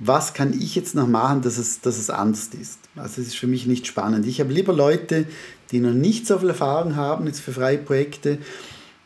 was 0.00 0.32
kann 0.32 0.58
ich 0.58 0.74
jetzt 0.74 0.94
noch 0.94 1.06
machen, 1.06 1.42
dass 1.42 1.58
es, 1.58 1.82
dass 1.82 1.98
es 1.98 2.10
anders 2.10 2.48
ist? 2.58 2.78
Also 2.96 3.20
es 3.20 3.28
ist 3.28 3.36
für 3.36 3.46
mich 3.46 3.66
nicht 3.66 3.86
spannend. 3.86 4.26
Ich 4.26 4.40
habe 4.40 4.52
lieber 4.52 4.72
Leute, 4.72 5.26
die 5.70 5.78
noch 5.78 5.92
nicht 5.92 6.26
so 6.26 6.38
viel 6.38 6.48
Erfahrung 6.48 6.96
haben 6.96 7.26
jetzt 7.26 7.40
für 7.40 7.52
freie 7.52 7.78
Projekte, 7.78 8.38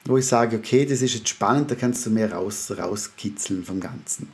wo 0.05 0.17
ich 0.17 0.27
sage, 0.27 0.57
okay, 0.57 0.87
das 0.87 1.03
ist 1.03 1.15
jetzt 1.15 1.29
spannend, 1.29 1.71
da 1.71 1.75
kannst 1.75 2.07
du 2.07 2.11
mehr 2.11 2.33
raus, 2.33 2.73
rauskitzeln 2.77 3.65
vom 3.65 3.81
Ganzen. 3.81 4.29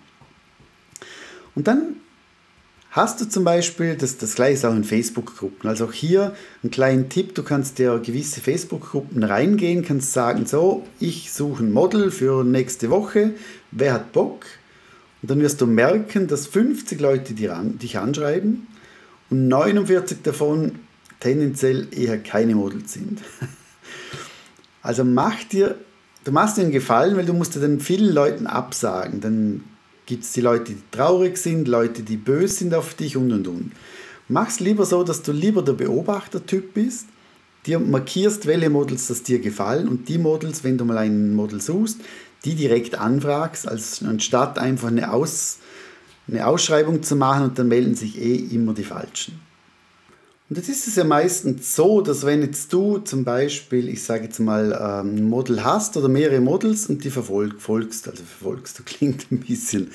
Und 1.55 1.67
dann 1.67 1.97
hast 2.91 3.21
du 3.21 3.29
zum 3.29 3.45
Beispiel, 3.45 3.97
das, 3.97 4.19
das 4.19 4.35
gleiche 4.35 4.55
ist 4.55 4.65
auch 4.67 4.75
in 4.75 4.85
Facebook-Gruppen, 4.85 5.69
also 5.69 5.87
auch 5.87 5.93
hier 5.93 6.35
einen 6.63 6.71
kleinen 6.71 7.09
Tipp, 7.09 7.35
du 7.35 7.43
kannst 7.43 7.79
dir 7.79 7.99
gewisse 7.99 8.41
Facebook-Gruppen 8.41 9.23
reingehen, 9.23 9.85
kannst 9.85 10.13
sagen, 10.13 10.45
so, 10.45 10.87
ich 10.99 11.33
suche 11.33 11.65
ein 11.65 11.73
Model 11.73 12.11
für 12.11 12.45
nächste 12.45 12.91
Woche, 12.91 13.35
wer 13.71 13.95
hat 13.95 14.13
Bock? 14.13 14.45
Und 15.23 15.31
dann 15.31 15.41
wirst 15.41 15.61
du 15.61 15.67
merken, 15.67 16.27
dass 16.27 16.47
50 16.47 17.01
Leute 17.01 17.35
dich 17.35 17.99
anschreiben 17.99 18.67
und 19.29 19.49
49 19.49 20.19
davon 20.23 20.73
tendenziell 21.21 21.89
eher 21.91 22.19
keine 22.19 22.55
Models 22.55 22.93
sind. 22.95 23.21
Also 24.83 25.05
mach 25.05 25.45
dir, 25.45 25.77
du 26.25 26.33
machst 26.33 26.57
dir 26.57 26.63
einen 26.63 26.71
Gefallen, 26.71 27.15
weil 27.15 27.27
du 27.27 27.35
musst 27.35 27.55
dir 27.55 27.61
dann 27.61 27.81
vielen 27.81 28.15
Leuten 28.15 28.47
absagen. 28.47 29.21
Dann 29.21 29.63
gibt 30.07 30.25
es 30.25 30.33
die 30.33 30.41
Leute, 30.41 30.73
die 30.73 30.83
traurig 30.91 31.37
sind, 31.37 31.69
Leute, 31.69 32.03
die 32.03 32.17
böse 32.17 32.55
sind 32.55 32.75
auf 32.75 32.95
dich 32.95 33.15
und 33.17 33.31
und 33.31 33.47
und. 33.47 33.73
Mach's 34.29 34.59
lieber 34.59 34.87
so, 34.87 35.05
dass 35.05 35.23
du 35.23 35.33
lieber 35.33 35.63
der 35.63 35.75
Beobachtertyp 35.75 36.73
bist, 36.73 37.09
dir 37.67 37.79
markierst, 37.79 38.47
welche 38.47 38.71
Models 38.71 39.09
das 39.09 39.23
dir 39.23 39.39
gefallen 39.39 39.87
und 39.87 40.09
die 40.09 40.19
Models, 40.19 40.65
wenn 40.65 40.79
du 40.79 40.85
mal 40.85 40.99
ein 40.99 41.35
Model 41.35 41.61
suchst, 41.61 42.01
die 42.45 42.55
direkt 42.55 42.99
anfragst, 42.99 43.69
als 43.69 44.03
anstatt 44.03 44.59
einfach 44.59 44.89
eine, 44.89 45.13
Aus, 45.13 45.59
eine 46.29 46.47
Ausschreibung 46.47 47.03
zu 47.03 47.17
machen 47.17 47.45
und 47.45 47.59
dann 47.59 47.69
melden 47.69 47.95
sich 47.95 48.21
eh 48.21 48.37
immer 48.37 48.75
die 48.75 48.85
Falschen. 48.85 49.41
Und 50.51 50.57
jetzt 50.57 50.69
ist 50.69 50.89
es 50.89 50.97
ja 50.97 51.05
meistens 51.05 51.77
so, 51.77 52.01
dass 52.01 52.27
wenn 52.27 52.43
jetzt 52.43 52.73
du 52.73 52.99
zum 52.99 53.23
Beispiel, 53.23 53.89
ich 53.89 54.03
sage 54.03 54.25
jetzt 54.25 54.41
mal, 54.41 54.73
ähm, 54.73 55.15
ein 55.15 55.29
Model 55.29 55.63
hast 55.63 55.97
oder 55.97 56.09
mehrere 56.09 56.41
Models 56.41 56.87
und 56.87 57.05
die 57.05 57.11
verfolgst, 57.11 58.09
also 58.09 58.25
verfolgst 58.25 58.79
du, 58.79 58.83
klingt 58.83 59.31
ein 59.31 59.39
bisschen, 59.39 59.93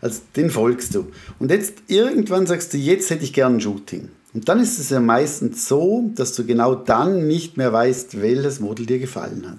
also 0.00 0.20
den 0.36 0.48
folgst 0.48 0.94
du. 0.94 1.06
Und 1.40 1.50
jetzt 1.50 1.74
irgendwann 1.88 2.46
sagst 2.46 2.72
du, 2.72 2.76
jetzt 2.76 3.10
hätte 3.10 3.24
ich 3.24 3.32
gern 3.32 3.56
ein 3.56 3.60
Shooting. 3.60 4.10
Und 4.32 4.48
dann 4.48 4.60
ist 4.60 4.78
es 4.78 4.90
ja 4.90 5.00
meistens 5.00 5.66
so, 5.66 6.10
dass 6.14 6.34
du 6.34 6.44
genau 6.44 6.76
dann 6.76 7.26
nicht 7.26 7.56
mehr 7.56 7.72
weißt, 7.72 8.20
welches 8.20 8.60
Model 8.60 8.86
dir 8.86 9.00
gefallen 9.00 9.44
hat. 9.48 9.58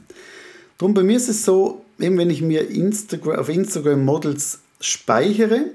Darum 0.78 0.94
bei 0.94 1.04
mir 1.04 1.18
ist 1.18 1.28
es 1.28 1.44
so, 1.44 1.84
eben 2.00 2.18
wenn 2.18 2.30
ich 2.30 2.42
mir 2.42 2.70
Instagram, 2.70 3.40
auf 3.40 3.50
Instagram 3.50 4.04
Models 4.06 4.60
speichere, 4.80 5.66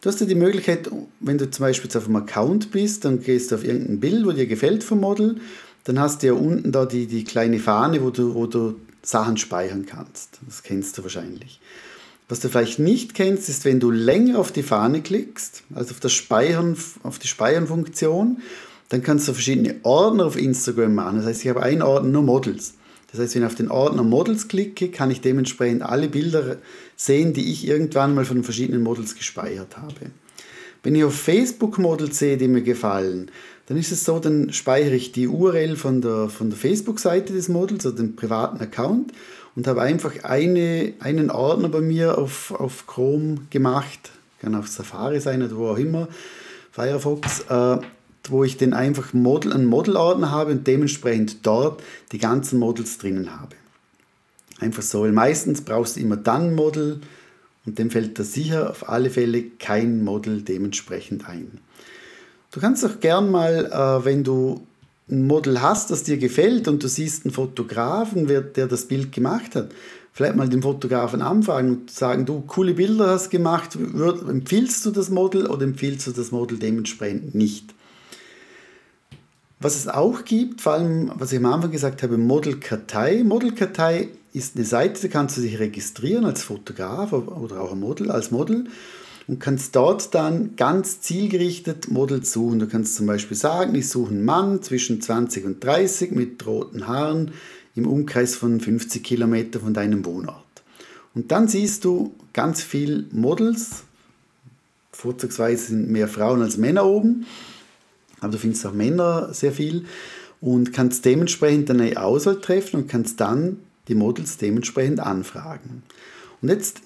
Du 0.00 0.08
hast 0.08 0.20
ja 0.20 0.26
die 0.26 0.36
Möglichkeit, 0.36 0.88
wenn 1.18 1.38
du 1.38 1.50
zum 1.50 1.64
Beispiel 1.64 1.90
auf 1.96 2.06
einem 2.06 2.16
Account 2.16 2.70
bist, 2.70 3.04
dann 3.04 3.20
gehst 3.20 3.50
du 3.50 3.56
auf 3.56 3.64
irgendein 3.64 3.98
Bild, 3.98 4.24
wo 4.24 4.30
dir 4.30 4.46
gefällt 4.46 4.84
vom 4.84 5.00
Model, 5.00 5.40
dann 5.84 5.98
hast 5.98 6.22
du 6.22 6.28
ja 6.28 6.32
unten 6.34 6.70
da 6.70 6.86
die, 6.86 7.06
die 7.06 7.24
kleine 7.24 7.58
Fahne, 7.58 8.02
wo 8.02 8.10
du, 8.10 8.34
wo 8.34 8.46
du 8.46 8.76
Sachen 9.02 9.36
speichern 9.38 9.86
kannst. 9.86 10.38
Das 10.46 10.62
kennst 10.62 10.96
du 10.98 11.02
wahrscheinlich. 11.02 11.60
Was 12.28 12.40
du 12.40 12.48
vielleicht 12.48 12.78
nicht 12.78 13.14
kennst, 13.14 13.48
ist, 13.48 13.64
wenn 13.64 13.80
du 13.80 13.90
länger 13.90 14.38
auf 14.38 14.52
die 14.52 14.62
Fahne 14.62 15.00
klickst, 15.00 15.64
also 15.74 15.92
auf, 15.92 16.00
das 16.00 16.12
Speichern, 16.12 16.76
auf 17.02 17.18
die 17.18 17.26
Speichern-Funktion, 17.26 18.40
dann 18.90 19.02
kannst 19.02 19.26
du 19.26 19.32
verschiedene 19.32 19.76
Ordner 19.82 20.26
auf 20.26 20.36
Instagram 20.36 20.94
machen. 20.94 21.16
Das 21.16 21.26
heißt, 21.26 21.42
ich 21.42 21.48
habe 21.48 21.62
einen 21.62 21.82
Ordner 21.82 22.10
nur 22.10 22.22
Models. 22.22 22.74
Das 23.10 23.20
heißt, 23.20 23.34
wenn 23.34 23.42
ich 23.42 23.46
auf 23.46 23.54
den 23.54 23.70
Ordner 23.70 24.02
Models 24.02 24.48
klicke, 24.48 24.90
kann 24.90 25.10
ich 25.10 25.20
dementsprechend 25.20 25.82
alle 25.82 26.08
Bilder 26.08 26.58
sehen, 26.96 27.32
die 27.32 27.50
ich 27.50 27.66
irgendwann 27.66 28.14
mal 28.14 28.24
von 28.24 28.44
verschiedenen 28.44 28.82
Models 28.82 29.14
gespeichert 29.14 29.78
habe. 29.78 29.94
Wenn 30.82 30.94
ich 30.94 31.04
auf 31.04 31.14
Facebook 31.14 31.78
Models 31.78 32.18
sehe, 32.18 32.36
die 32.36 32.48
mir 32.48 32.62
gefallen, 32.62 33.30
dann 33.66 33.76
ist 33.76 33.92
es 33.92 34.04
so, 34.04 34.18
dann 34.18 34.52
speichere 34.52 34.94
ich 34.94 35.12
die 35.12 35.26
URL 35.26 35.76
von 35.76 36.00
der, 36.00 36.28
von 36.28 36.50
der 36.50 36.58
Facebook-Seite 36.58 37.32
des 37.32 37.48
Models 37.48 37.84
oder 37.86 37.96
dem 37.96 38.16
privaten 38.16 38.60
Account 38.60 39.12
und 39.56 39.66
habe 39.66 39.82
einfach 39.82 40.24
eine, 40.24 40.94
einen 41.00 41.30
Ordner 41.30 41.68
bei 41.68 41.80
mir 41.80 42.16
auf, 42.16 42.52
auf 42.52 42.86
Chrome 42.86 43.38
gemacht, 43.50 44.10
kann 44.40 44.54
auf 44.54 44.68
Safari 44.68 45.20
sein 45.20 45.42
oder 45.42 45.56
wo 45.56 45.68
auch 45.68 45.78
immer, 45.78 46.08
Firefox, 46.70 47.40
äh, 47.48 47.78
wo 48.30 48.44
ich 48.44 48.56
dann 48.56 48.72
einfach 48.72 49.12
Model, 49.12 49.52
einen 49.52 49.66
Modelordner 49.66 50.30
habe 50.30 50.52
und 50.52 50.66
dementsprechend 50.66 51.46
dort 51.46 51.82
die 52.12 52.18
ganzen 52.18 52.58
Models 52.58 52.98
drinnen 52.98 53.38
habe. 53.38 53.56
Einfach 54.60 54.82
so, 54.82 55.02
weil 55.02 55.12
meistens 55.12 55.60
brauchst 55.62 55.96
du 55.96 56.00
immer 56.00 56.16
dann 56.16 56.48
ein 56.48 56.54
Model 56.54 57.00
und 57.64 57.78
dem 57.78 57.90
fällt 57.90 58.18
da 58.18 58.24
sicher 58.24 58.70
auf 58.70 58.88
alle 58.88 59.10
Fälle 59.10 59.44
kein 59.58 60.02
Model 60.02 60.42
dementsprechend 60.42 61.28
ein. 61.28 61.58
Du 62.50 62.60
kannst 62.60 62.84
auch 62.84 63.00
gern 63.00 63.30
mal, 63.30 63.66
äh, 63.66 64.04
wenn 64.04 64.24
du 64.24 64.66
ein 65.10 65.26
Model 65.26 65.62
hast, 65.62 65.90
das 65.90 66.02
dir 66.02 66.18
gefällt 66.18 66.68
und 66.68 66.82
du 66.82 66.88
siehst 66.88 67.24
einen 67.24 67.32
Fotografen, 67.32 68.26
der 68.26 68.66
das 68.66 68.86
Bild 68.86 69.12
gemacht 69.12 69.54
hat, 69.54 69.70
vielleicht 70.12 70.36
mal 70.36 70.48
den 70.48 70.62
Fotografen 70.62 71.22
anfragen 71.22 71.70
und 71.70 71.90
sagen, 71.90 72.26
du, 72.26 72.40
coole 72.40 72.74
Bilder 72.74 73.08
hast 73.08 73.30
gemacht, 73.30 73.76
empfiehlst 73.76 74.84
du 74.84 74.90
das 74.90 75.10
Model 75.10 75.46
oder 75.46 75.62
empfiehlst 75.62 76.06
du 76.08 76.10
das 76.10 76.30
Model 76.30 76.58
dementsprechend 76.58 77.34
nicht? 77.34 77.74
Was 79.60 79.74
es 79.74 79.88
auch 79.88 80.24
gibt, 80.24 80.60
vor 80.60 80.74
allem, 80.74 81.10
was 81.16 81.32
ich 81.32 81.38
am 81.38 81.46
Anfang 81.46 81.72
gesagt 81.72 82.04
habe, 82.04 82.16
Modelkartei. 82.16 83.24
Modelkartei 83.24 84.08
ist 84.32 84.54
eine 84.54 84.64
Seite, 84.64 85.02
da 85.02 85.08
kannst 85.08 85.36
du 85.36 85.40
dich 85.40 85.58
registrieren 85.58 86.24
als 86.24 86.44
Fotograf 86.44 87.12
oder 87.12 87.60
auch 87.60 87.74
Model, 87.74 88.12
als 88.12 88.30
Model 88.30 88.66
und 89.26 89.40
kannst 89.40 89.74
dort 89.74 90.14
dann 90.14 90.54
ganz 90.54 91.00
zielgerichtet 91.00 91.90
Models 91.90 92.32
suchen. 92.32 92.60
Du 92.60 92.68
kannst 92.68 92.94
zum 92.94 93.06
Beispiel 93.06 93.36
sagen, 93.36 93.74
ich 93.74 93.88
suche 93.88 94.10
einen 94.10 94.24
Mann 94.24 94.62
zwischen 94.62 95.00
20 95.00 95.44
und 95.44 95.64
30 95.64 96.12
mit 96.12 96.46
roten 96.46 96.86
Haaren 96.86 97.32
im 97.74 97.88
Umkreis 97.88 98.36
von 98.36 98.60
50 98.60 99.02
Kilometern 99.02 99.62
von 99.62 99.74
deinem 99.74 100.04
Wohnort. 100.04 100.44
Und 101.16 101.32
dann 101.32 101.48
siehst 101.48 101.84
du 101.84 102.14
ganz 102.32 102.62
viele 102.62 103.06
Models, 103.10 103.82
vorzugsweise 104.92 105.66
sind 105.66 105.90
mehr 105.90 106.06
Frauen 106.06 106.42
als 106.42 106.58
Männer 106.58 106.86
oben 106.86 107.26
aber 108.20 108.32
du 108.32 108.38
findest 108.38 108.66
auch 108.66 108.72
Männer 108.72 109.32
sehr 109.32 109.52
viel 109.52 109.84
und 110.40 110.72
kannst 110.72 111.04
dementsprechend 111.04 111.70
eine 111.70 112.00
Auswahl 112.00 112.40
treffen 112.40 112.82
und 112.82 112.88
kannst 112.88 113.20
dann 113.20 113.58
die 113.88 113.94
Models 113.94 114.36
dementsprechend 114.36 115.00
anfragen. 115.00 115.82
Und 116.40 116.48
jetzt 116.48 116.80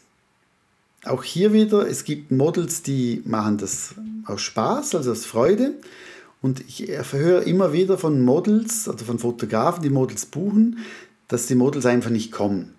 auch 1.04 1.24
hier 1.24 1.52
wieder, 1.52 1.86
es 1.88 2.04
gibt 2.04 2.30
Models, 2.30 2.82
die 2.82 3.22
machen 3.24 3.58
das 3.58 3.94
aus 4.24 4.40
Spaß, 4.40 4.94
also 4.94 5.10
aus 5.10 5.26
Freude. 5.26 5.74
Und 6.40 6.60
ich 6.60 6.88
höre 7.12 7.42
immer 7.42 7.72
wieder 7.72 7.98
von 7.98 8.20
Models, 8.22 8.88
also 8.88 9.04
von 9.04 9.18
Fotografen, 9.18 9.82
die 9.82 9.90
Models 9.90 10.26
buchen, 10.26 10.78
dass 11.28 11.46
die 11.46 11.54
Models 11.54 11.86
einfach 11.86 12.10
nicht 12.10 12.32
kommen. 12.32 12.74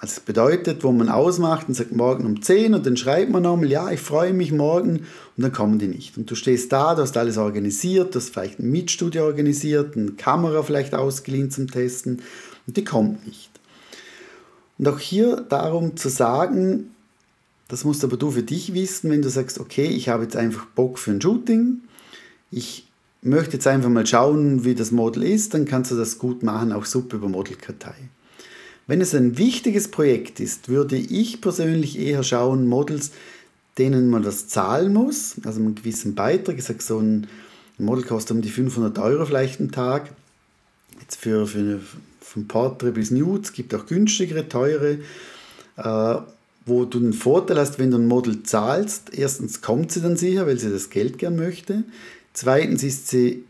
Also 0.00 0.14
das 0.14 0.20
bedeutet, 0.20 0.84
wo 0.84 0.92
man 0.92 1.08
ausmacht 1.08 1.66
und 1.66 1.74
sagt 1.74 1.90
morgen 1.90 2.24
um 2.24 2.40
10 2.40 2.74
und 2.74 2.86
dann 2.86 2.96
schreibt 2.96 3.32
man 3.32 3.42
nochmal, 3.42 3.68
ja, 3.68 3.90
ich 3.90 4.00
freue 4.00 4.32
mich 4.32 4.52
morgen 4.52 4.98
und 5.36 5.42
dann 5.42 5.52
kommen 5.52 5.80
die 5.80 5.88
nicht. 5.88 6.16
Und 6.16 6.30
du 6.30 6.36
stehst 6.36 6.72
da, 6.72 6.94
du 6.94 7.02
hast 7.02 7.16
alles 7.16 7.36
organisiert, 7.36 8.14
du 8.14 8.20
hast 8.20 8.30
vielleicht 8.30 8.60
ein 8.60 8.70
Mietstudio 8.70 9.24
organisiert, 9.24 9.96
eine 9.96 10.12
Kamera 10.12 10.62
vielleicht 10.62 10.94
ausgeliehen 10.94 11.50
zum 11.50 11.68
Testen 11.68 12.22
und 12.66 12.76
die 12.76 12.84
kommt 12.84 13.26
nicht. 13.26 13.50
Und 14.78 14.86
auch 14.86 15.00
hier 15.00 15.44
darum 15.48 15.96
zu 15.96 16.08
sagen, 16.08 16.94
das 17.66 17.84
musst 17.84 18.04
aber 18.04 18.16
du 18.16 18.30
für 18.30 18.44
dich 18.44 18.74
wissen, 18.74 19.10
wenn 19.10 19.22
du 19.22 19.28
sagst, 19.28 19.58
okay, 19.58 19.86
ich 19.86 20.08
habe 20.08 20.22
jetzt 20.22 20.36
einfach 20.36 20.64
Bock 20.66 21.00
für 21.00 21.10
ein 21.10 21.20
Shooting, 21.20 21.80
ich 22.52 22.86
möchte 23.20 23.54
jetzt 23.54 23.66
einfach 23.66 23.90
mal 23.90 24.06
schauen, 24.06 24.64
wie 24.64 24.76
das 24.76 24.92
Model 24.92 25.24
ist, 25.24 25.54
dann 25.54 25.64
kannst 25.64 25.90
du 25.90 25.96
das 25.96 26.18
gut 26.18 26.44
machen, 26.44 26.72
auch 26.72 26.84
super 26.84 27.16
über 27.16 27.28
Modelkartei. 27.28 27.94
Wenn 28.88 29.02
es 29.02 29.14
ein 29.14 29.36
wichtiges 29.36 29.88
Projekt 29.88 30.40
ist, 30.40 30.68
würde 30.68 30.96
ich 30.96 31.42
persönlich 31.42 31.98
eher 31.98 32.24
schauen, 32.24 32.66
Models, 32.66 33.12
denen 33.76 34.08
man 34.08 34.22
das 34.22 34.48
zahlen 34.48 34.94
muss, 34.94 35.36
also 35.44 35.60
einen 35.60 35.74
gewissen 35.74 36.14
Beitrag. 36.14 36.58
Ich 36.58 36.64
sage, 36.64 36.82
so 36.82 36.98
ein 36.98 37.28
Model 37.76 38.02
kostet 38.02 38.34
um 38.34 38.42
die 38.42 38.48
500 38.48 38.98
Euro 38.98 39.26
vielleicht 39.26 39.60
am 39.60 39.70
Tag. 39.70 40.10
Jetzt 41.00 41.16
für, 41.16 41.46
für 41.46 41.80
von 42.20 42.48
Portrait 42.48 42.94
bis 42.94 43.10
Nude, 43.10 43.42
es 43.42 43.52
gibt 43.52 43.74
auch 43.74 43.86
günstigere, 43.86 44.48
teure, 44.48 44.98
äh, 45.76 46.16
wo 46.64 46.84
du 46.86 46.98
den 46.98 47.12
Vorteil 47.12 47.58
hast, 47.58 47.78
wenn 47.78 47.90
du 47.90 47.98
ein 47.98 48.06
Model 48.06 48.42
zahlst. 48.42 49.12
Erstens 49.12 49.60
kommt 49.60 49.92
sie 49.92 50.00
dann 50.00 50.16
sicher, 50.16 50.46
weil 50.46 50.58
sie 50.58 50.70
das 50.70 50.88
Geld 50.88 51.18
gern 51.18 51.36
möchte. 51.36 51.84
Zweitens 52.32 52.82
ist 52.82 53.08
sie 53.08 53.44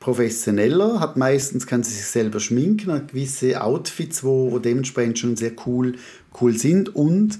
professioneller, 0.00 1.00
hat 1.00 1.16
meistens, 1.16 1.66
kann 1.66 1.82
sie 1.82 1.94
sich 1.94 2.06
selber 2.06 2.40
schminken, 2.40 2.92
hat 2.92 3.08
gewisse 3.08 3.60
Outfits, 3.62 4.22
wo, 4.22 4.52
wo 4.52 4.58
dementsprechend 4.58 5.18
schon 5.18 5.36
sehr 5.36 5.52
cool, 5.66 5.96
cool 6.40 6.56
sind 6.56 6.94
und 6.94 7.38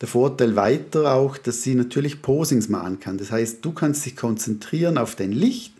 der 0.00 0.08
Vorteil 0.08 0.54
weiter 0.54 1.12
auch, 1.12 1.36
dass 1.36 1.62
sie 1.62 1.74
natürlich 1.74 2.22
Posings 2.22 2.68
machen 2.68 3.00
kann. 3.00 3.18
Das 3.18 3.32
heißt, 3.32 3.64
du 3.64 3.72
kannst 3.72 4.06
dich 4.06 4.14
konzentrieren 4.14 4.96
auf 4.96 5.16
dein 5.16 5.32
Licht, 5.32 5.74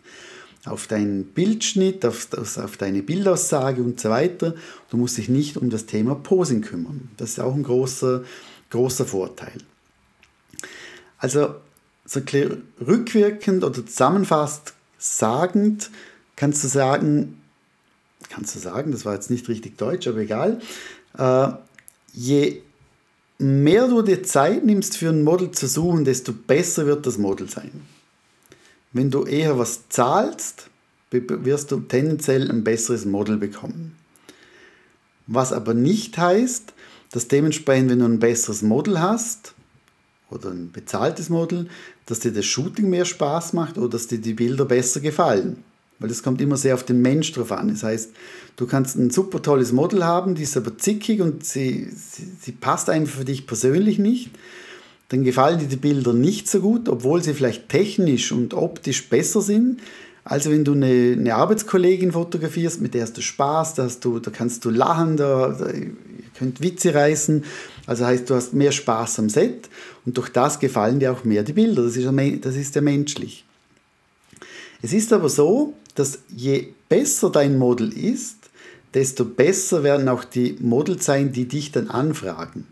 auf 0.65 0.87
deinen 0.87 1.23
Bildschnitt, 1.23 2.05
auf, 2.05 2.27
auf 2.33 2.75
deine 2.75 3.01
Bildaussage 3.01 3.81
und 3.81 3.99
so 3.99 4.09
weiter. 4.09 4.55
Du 4.89 4.97
musst 4.97 5.17
dich 5.17 5.29
nicht 5.29 5.55
um 5.55 5.69
das 5.69 5.85
Thema 5.85 6.15
Posing 6.15 6.61
kümmern. 6.61 7.09
Das 7.15 7.29
ist 7.29 7.39
auch 7.39 7.55
ein 7.55 7.63
großer, 7.63 8.23
großer 8.71 9.05
Vorteil. 9.05 9.53
Also 11.17 11.55
so 12.05 12.19
rückwirkend 12.85 13.63
oder 13.63 13.85
zusammenfassend 13.85 14.73
sagend 14.99 15.89
kannst 16.35 16.63
du 16.63 16.67
sagen, 16.67 17.41
kannst 18.29 18.55
du 18.55 18.59
sagen, 18.59 18.91
das 18.91 19.05
war 19.05 19.15
jetzt 19.15 19.31
nicht 19.31 19.49
richtig 19.49 19.77
deutsch, 19.77 20.07
aber 20.07 20.19
egal, 20.19 20.61
äh, 21.17 21.49
je 22.13 22.61
mehr 23.39 23.87
du 23.87 24.01
dir 24.01 24.21
Zeit 24.23 24.65
nimmst 24.65 24.97
für 24.97 25.09
ein 25.09 25.23
Model 25.23 25.51
zu 25.51 25.67
suchen, 25.67 26.05
desto 26.05 26.33
besser 26.33 26.85
wird 26.85 27.07
das 27.07 27.17
Model 27.17 27.49
sein. 27.49 27.71
Wenn 28.91 29.09
du 29.09 29.23
eher 29.23 29.57
was 29.57 29.87
zahlst, 29.89 30.69
wirst 31.11 31.71
du 31.71 31.79
tendenziell 31.79 32.49
ein 32.51 32.63
besseres 32.63 33.05
Model 33.05 33.37
bekommen. 33.37 33.95
Was 35.27 35.53
aber 35.53 35.73
nicht 35.73 36.17
heißt, 36.17 36.73
dass 37.11 37.27
dementsprechend, 37.27 37.89
wenn 37.91 37.99
du 37.99 38.05
ein 38.05 38.19
besseres 38.19 38.61
Model 38.61 38.99
hast 38.99 39.53
oder 40.29 40.49
ein 40.49 40.71
bezahltes 40.71 41.29
Model, 41.29 41.69
dass 42.09 42.19
dir 42.19 42.31
das 42.31 42.45
Shooting 42.45 42.89
mehr 42.89 43.05
Spaß 43.05 43.53
macht 43.53 43.77
oder 43.77 43.89
dass 43.89 44.07
dir 44.07 44.17
die 44.17 44.33
Bilder 44.33 44.65
besser 44.65 44.99
gefallen. 44.99 45.63
Weil 45.99 46.09
das 46.09 46.23
kommt 46.23 46.41
immer 46.41 46.57
sehr 46.57 46.73
auf 46.73 46.83
den 46.83 47.01
Mensch 47.01 47.31
drauf 47.33 47.51
an. 47.51 47.67
Das 47.67 47.83
heißt, 47.83 48.11
du 48.55 48.65
kannst 48.65 48.95
ein 48.95 49.09
super 49.09 49.41
tolles 49.41 49.73
Model 49.73 50.05
haben, 50.05 50.33
die 50.35 50.43
ist 50.43 50.57
aber 50.57 50.77
zickig 50.77 51.21
und 51.21 51.45
sie, 51.45 51.89
sie, 51.93 52.27
sie 52.41 52.51
passt 52.53 52.89
einfach 52.89 53.19
für 53.19 53.25
dich 53.25 53.45
persönlich 53.45 53.99
nicht. 53.99 54.31
Dann 55.09 55.23
gefallen 55.23 55.59
dir 55.59 55.67
die 55.67 55.75
Bilder 55.75 56.13
nicht 56.13 56.47
so 56.49 56.61
gut, 56.61 56.87
obwohl 56.87 57.21
sie 57.21 57.33
vielleicht 57.33 57.69
technisch 57.69 58.31
und 58.31 58.53
optisch 58.53 59.09
besser 59.09 59.41
sind. 59.41 59.81
Also 60.23 60.51
wenn 60.51 60.63
du 60.63 60.73
eine, 60.73 61.15
eine 61.17 61.35
Arbeitskollegin 61.35 62.11
fotografierst, 62.11 62.81
mit 62.81 62.93
der 62.93 63.03
hast 63.03 63.17
du 63.17 63.21
Spaß, 63.21 63.73
da, 63.73 63.83
hast 63.83 64.05
du, 64.05 64.19
da 64.19 64.31
kannst 64.31 64.63
du 64.63 64.69
lachen, 64.69 65.17
da, 65.17 65.49
da 65.49 65.71
ihr 65.71 65.93
könnt 66.37 66.61
Witze 66.61 66.93
reißen. 66.93 67.43
Also 67.89 68.05
heißt, 68.05 68.29
du 68.29 68.35
hast 68.35 68.53
mehr 68.53 68.71
Spaß 68.71 69.17
am 69.17 69.29
Set 69.29 69.67
und 70.05 70.15
durch 70.15 70.29
das 70.29 70.59
gefallen 70.59 70.99
dir 70.99 71.11
auch 71.11 71.23
mehr 71.23 71.41
die 71.41 71.53
Bilder. 71.53 71.81
Das 71.81 71.95
ist 71.95 72.03
ja, 72.03 72.11
das 72.11 72.55
ist 72.55 72.75
ja 72.75 72.81
menschlich. 72.81 73.45
Es 74.83 74.93
ist 74.93 75.11
aber 75.11 75.27
so, 75.27 75.73
dass 75.95 76.19
je 76.29 76.67
besser 76.87 77.31
dein 77.31 77.57
Model 77.57 77.91
ist, 77.91 78.35
desto 78.93 79.25
besser 79.25 79.81
werden 79.81 80.07
auch 80.07 80.23
die 80.23 80.55
Models 80.59 81.03
sein, 81.03 81.31
die 81.31 81.47
dich 81.47 81.71
dann 81.71 81.89
anfragen. 81.89 82.67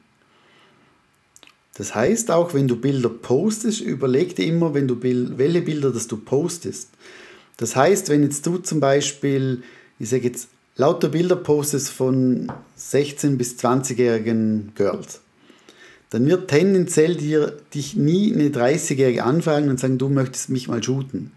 Das 1.74 1.96
heißt 1.96 2.30
auch, 2.30 2.54
wenn 2.54 2.68
du 2.68 2.76
Bilder 2.76 3.10
postest, 3.10 3.82
überleg 3.82 4.36
dir 4.36 4.46
immer, 4.46 4.76
wenn 4.76 4.88
du 4.88 5.02
welche 5.02 5.62
Bilder 5.64 5.90
das 5.90 6.08
du 6.08 6.18
postest. 6.18 6.90
Das 7.58 7.76
heißt, 7.76 8.10
wenn 8.10 8.22
jetzt 8.22 8.46
du 8.46 8.60
zum 8.60 8.80
Beispiel, 8.80 9.64
ich 9.98 10.10
sage 10.10 10.26
jetzt, 10.26 10.48
lauter 10.78 11.10
Bilder 11.10 11.36
postest 11.36 11.90
von 11.90 12.52
16- 12.80 13.38
bis 13.38 13.58
20-jährigen 13.58 14.72
Girls, 14.76 15.22
dann 16.12 16.26
wird 16.28 16.50
tendenziell 16.50 17.16
dir, 17.16 17.58
dich 17.74 17.96
nie 17.96 18.34
eine 18.34 18.50
30-jährige 18.50 19.24
anfragen 19.24 19.70
und 19.70 19.80
sagen, 19.80 19.98
du 19.98 20.08
möchtest 20.08 20.50
mich 20.50 20.68
mal 20.70 20.82
shooten. 20.82 21.32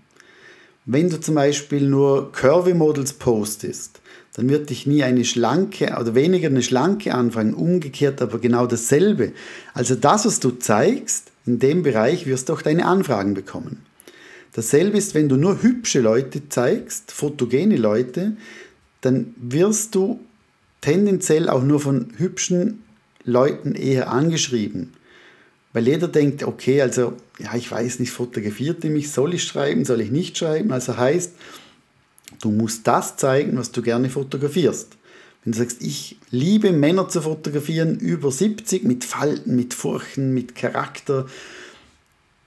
Wenn 0.85 1.11
du 1.11 1.21
zum 1.21 1.35
Beispiel 1.35 1.83
nur 1.83 2.33
Curvy 2.33 2.75
Models 2.75 3.15
postest, 3.15 4.01
dann 4.35 4.49
wird 4.49 4.71
dich 4.71 4.87
nie 4.87 5.03
eine 5.03 5.25
schlanke 5.25 5.97
oder 6.01 6.15
weniger 6.15 6.49
eine 6.49 6.63
schlanke 6.63 7.15
anfangen, 7.15 7.55
umgekehrt 7.55 8.23
aber 8.23 8.39
genau 8.39 8.67
dasselbe. 8.67 9.33
Also 9.75 9.97
das, 9.97 10.25
was 10.25 10.39
du 10.39 10.51
zeigst, 10.53 11.33
in 11.47 11.59
dem 11.59 11.83
Bereich 11.83 12.27
wirst 12.27 12.49
du 12.49 12.53
auch 12.53 12.63
deine 12.63 12.87
Anfragen 12.87 13.35
bekommen. 13.35 13.85
Dasselbe 14.53 14.99
ist, 14.99 15.15
wenn 15.15 15.29
du 15.29 15.37
nur 15.37 15.63
hübsche 15.63 16.01
Leute 16.01 16.49
zeigst, 16.49 17.13
fotogene 17.13 17.77
Leute, 17.77 18.37
dann 19.01 19.35
wirst 19.37 19.95
du 19.95 20.21
tendenziell 20.81 21.49
auch 21.49 21.63
nur 21.63 21.81
von 21.81 22.13
hübschen 22.17 22.83
Leuten 23.25 23.75
eher 23.75 24.11
angeschrieben. 24.11 24.93
Weil 25.73 25.87
jeder 25.87 26.09
denkt, 26.09 26.43
okay, 26.43 26.83
also, 26.83 27.15
ja, 27.39 27.55
ich 27.55 27.71
weiß 27.71 28.01
nicht, 28.01 28.11
fotografiert 28.11 28.83
die 28.83 28.91
mich, 28.91 29.11
soll 29.11 29.35
ich 29.35 29.45
schreiben, 29.45 29.85
soll 29.85 30.01
ich 30.01 30.11
nicht 30.11 30.37
schreiben? 30.37 30.73
Also 30.73 30.97
heißt, 30.97 31.33
du 32.41 32.51
musst 32.51 32.87
das 32.87 33.17
zeigen, 33.17 33.57
was 33.57 33.71
du 33.71 33.83
gerne 33.83 34.11
fotografierst. 34.11 34.97
Wenn 35.45 35.53
du 35.53 35.59
sagst, 35.59 35.81
ich 35.81 36.19
liebe 36.31 36.73
Männer 36.73 37.09
zu 37.09 37.23
fotografieren 37.23 37.99
über 37.99 38.31
70 38.31 38.85
mit 38.85 39.05
Falten, 39.05 39.57
mit 39.57 39.73
Furchen, 39.73 40.35
mit 40.35 40.55
Charakter, 40.55 41.27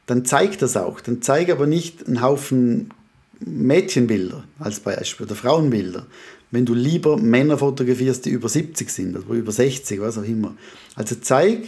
dann 0.06 0.26
zeig 0.26 0.60
das 0.60 0.76
auch. 0.76 1.00
Dann 1.00 1.22
zeig 1.22 1.50
aber 1.50 1.66
nicht 1.66 2.06
einen 2.06 2.22
Haufen 2.22 2.92
Mädchenbilder 3.40 4.44
als 4.60 4.80
Beispiel 4.80 5.26
oder 5.26 5.36
Frauenbilder. 5.36 6.06
Wenn 6.54 6.68
du 6.68 6.76
lieber 6.76 7.18
Männer 7.18 7.58
fotografierst, 7.58 8.26
die 8.26 8.30
über 8.30 8.48
70 8.48 8.88
sind 8.92 9.18
oder 9.18 9.34
über 9.34 9.52
60, 9.52 10.00
was 10.00 10.20
auch 10.20 10.24
immer. 10.24 10.54
Also 10.94 11.16
zeig 11.20 11.64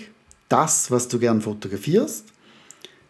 das, 0.48 0.92
was 0.92 1.08
du 1.08 1.18
gern 1.18 1.42
fotografierst. 1.42 2.26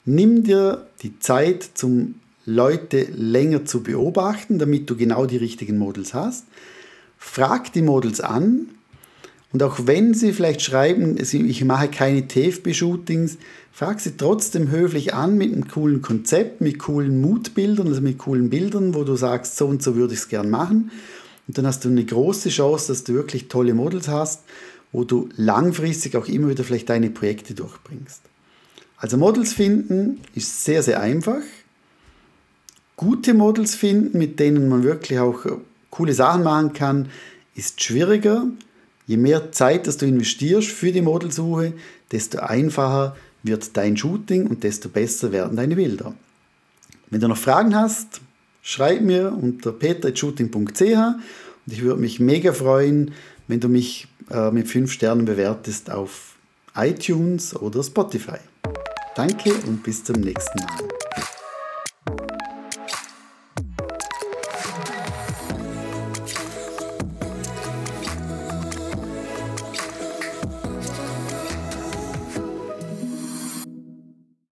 Nimm 0.05 0.45
dir 0.45 0.87
die 1.01 1.19
Zeit, 1.19 1.69
zum 1.73 2.15
Leute 2.45 3.07
länger 3.13 3.65
zu 3.65 3.83
beobachten, 3.83 4.57
damit 4.57 4.89
du 4.89 4.95
genau 4.95 5.25
die 5.25 5.35
richtigen 5.35 5.77
Models 5.77 6.13
hast. 6.13 6.45
Frag 7.17 7.73
die 7.73 7.81
Models 7.81 8.21
an 8.21 8.69
und 9.51 9.61
auch 9.61 9.79
wenn 9.83 10.13
sie 10.13 10.31
vielleicht 10.31 10.61
schreiben, 10.61 11.17
ich 11.17 11.65
mache 11.65 11.89
keine 11.89 12.25
TFB-Shootings, 12.25 13.37
frag 13.73 13.99
sie 13.99 14.15
trotzdem 14.15 14.69
höflich 14.69 15.13
an 15.13 15.37
mit 15.37 15.51
einem 15.51 15.67
coolen 15.67 16.01
Konzept, 16.01 16.61
mit 16.61 16.79
coolen 16.79 17.19
Mutbildern, 17.19 17.87
also 17.87 17.99
mit 17.99 18.17
coolen 18.17 18.49
Bildern, 18.49 18.93
wo 18.93 19.03
du 19.03 19.17
sagst, 19.17 19.57
so 19.57 19.67
und 19.67 19.83
so 19.83 19.97
würde 19.97 20.13
ich 20.13 20.21
es 20.21 20.29
gern 20.29 20.49
machen. 20.49 20.91
Und 21.47 21.57
dann 21.57 21.67
hast 21.67 21.85
du 21.85 21.89
eine 21.89 22.03
große 22.03 22.49
Chance, 22.49 22.87
dass 22.87 23.03
du 23.03 23.13
wirklich 23.13 23.47
tolle 23.47 23.73
Models 23.73 24.07
hast 24.07 24.41
wo 24.95 25.03
du 25.03 25.27
langfristig 25.35 26.15
auch 26.15 26.27
immer 26.27 26.47
wieder 26.47 26.63
vielleicht 26.63 26.89
deine 26.89 27.09
Projekte 27.09 27.53
durchbringst. 27.53 28.21
Also 28.95 29.17
Models 29.17 29.51
finden 29.51 30.21
ist 30.33 30.63
sehr, 30.63 30.81
sehr 30.83 31.01
einfach. 31.01 31.41
Gute 32.95 33.33
Models 33.33 33.75
finden, 33.75 34.17
mit 34.17 34.39
denen 34.39 34.69
man 34.69 34.83
wirklich 34.83 35.19
auch 35.19 35.45
äh, 35.45 35.51
coole 35.89 36.13
Sachen 36.13 36.43
machen 36.43 36.71
kann, 36.71 37.09
ist 37.55 37.83
schwieriger. 37.83 38.47
Je 39.05 39.17
mehr 39.17 39.51
Zeit, 39.51 39.85
dass 39.85 39.97
du 39.97 40.05
investierst 40.05 40.69
für 40.69 40.93
die 40.93 41.01
Modelsuche, 41.01 41.73
desto 42.13 42.39
einfacher 42.39 43.17
wird 43.43 43.75
dein 43.75 43.97
Shooting 43.97 44.47
und 44.47 44.63
desto 44.63 44.87
besser 44.87 45.33
werden 45.33 45.57
deine 45.57 45.75
Bilder. 45.75 46.13
Wenn 47.09 47.19
du 47.19 47.27
noch 47.27 47.37
Fragen 47.37 47.75
hast, 47.75 48.21
schreib 48.65 49.01
mir 49.01 49.31
unter 49.31 49.71
peter.shooting.ch 49.71 50.81
und 50.81 51.71
ich 51.71 51.83
würde 51.83 52.01
mich 52.01 52.19
mega 52.19 52.51
freuen, 52.51 53.11
wenn 53.47 53.59
du 53.59 53.69
mich 53.69 54.07
äh, 54.31 54.49
mit 54.49 54.67
5 54.67 54.91
Sternen 54.91 55.25
bewertest 55.25 55.91
auf 55.91 56.35
iTunes 56.75 57.55
oder 57.55 57.83
Spotify. 57.83 58.39
Danke 59.15 59.53
und 59.67 59.83
bis 59.83 60.03
zum 60.03 60.19
nächsten 60.19 60.59
Mal. 60.59 61.04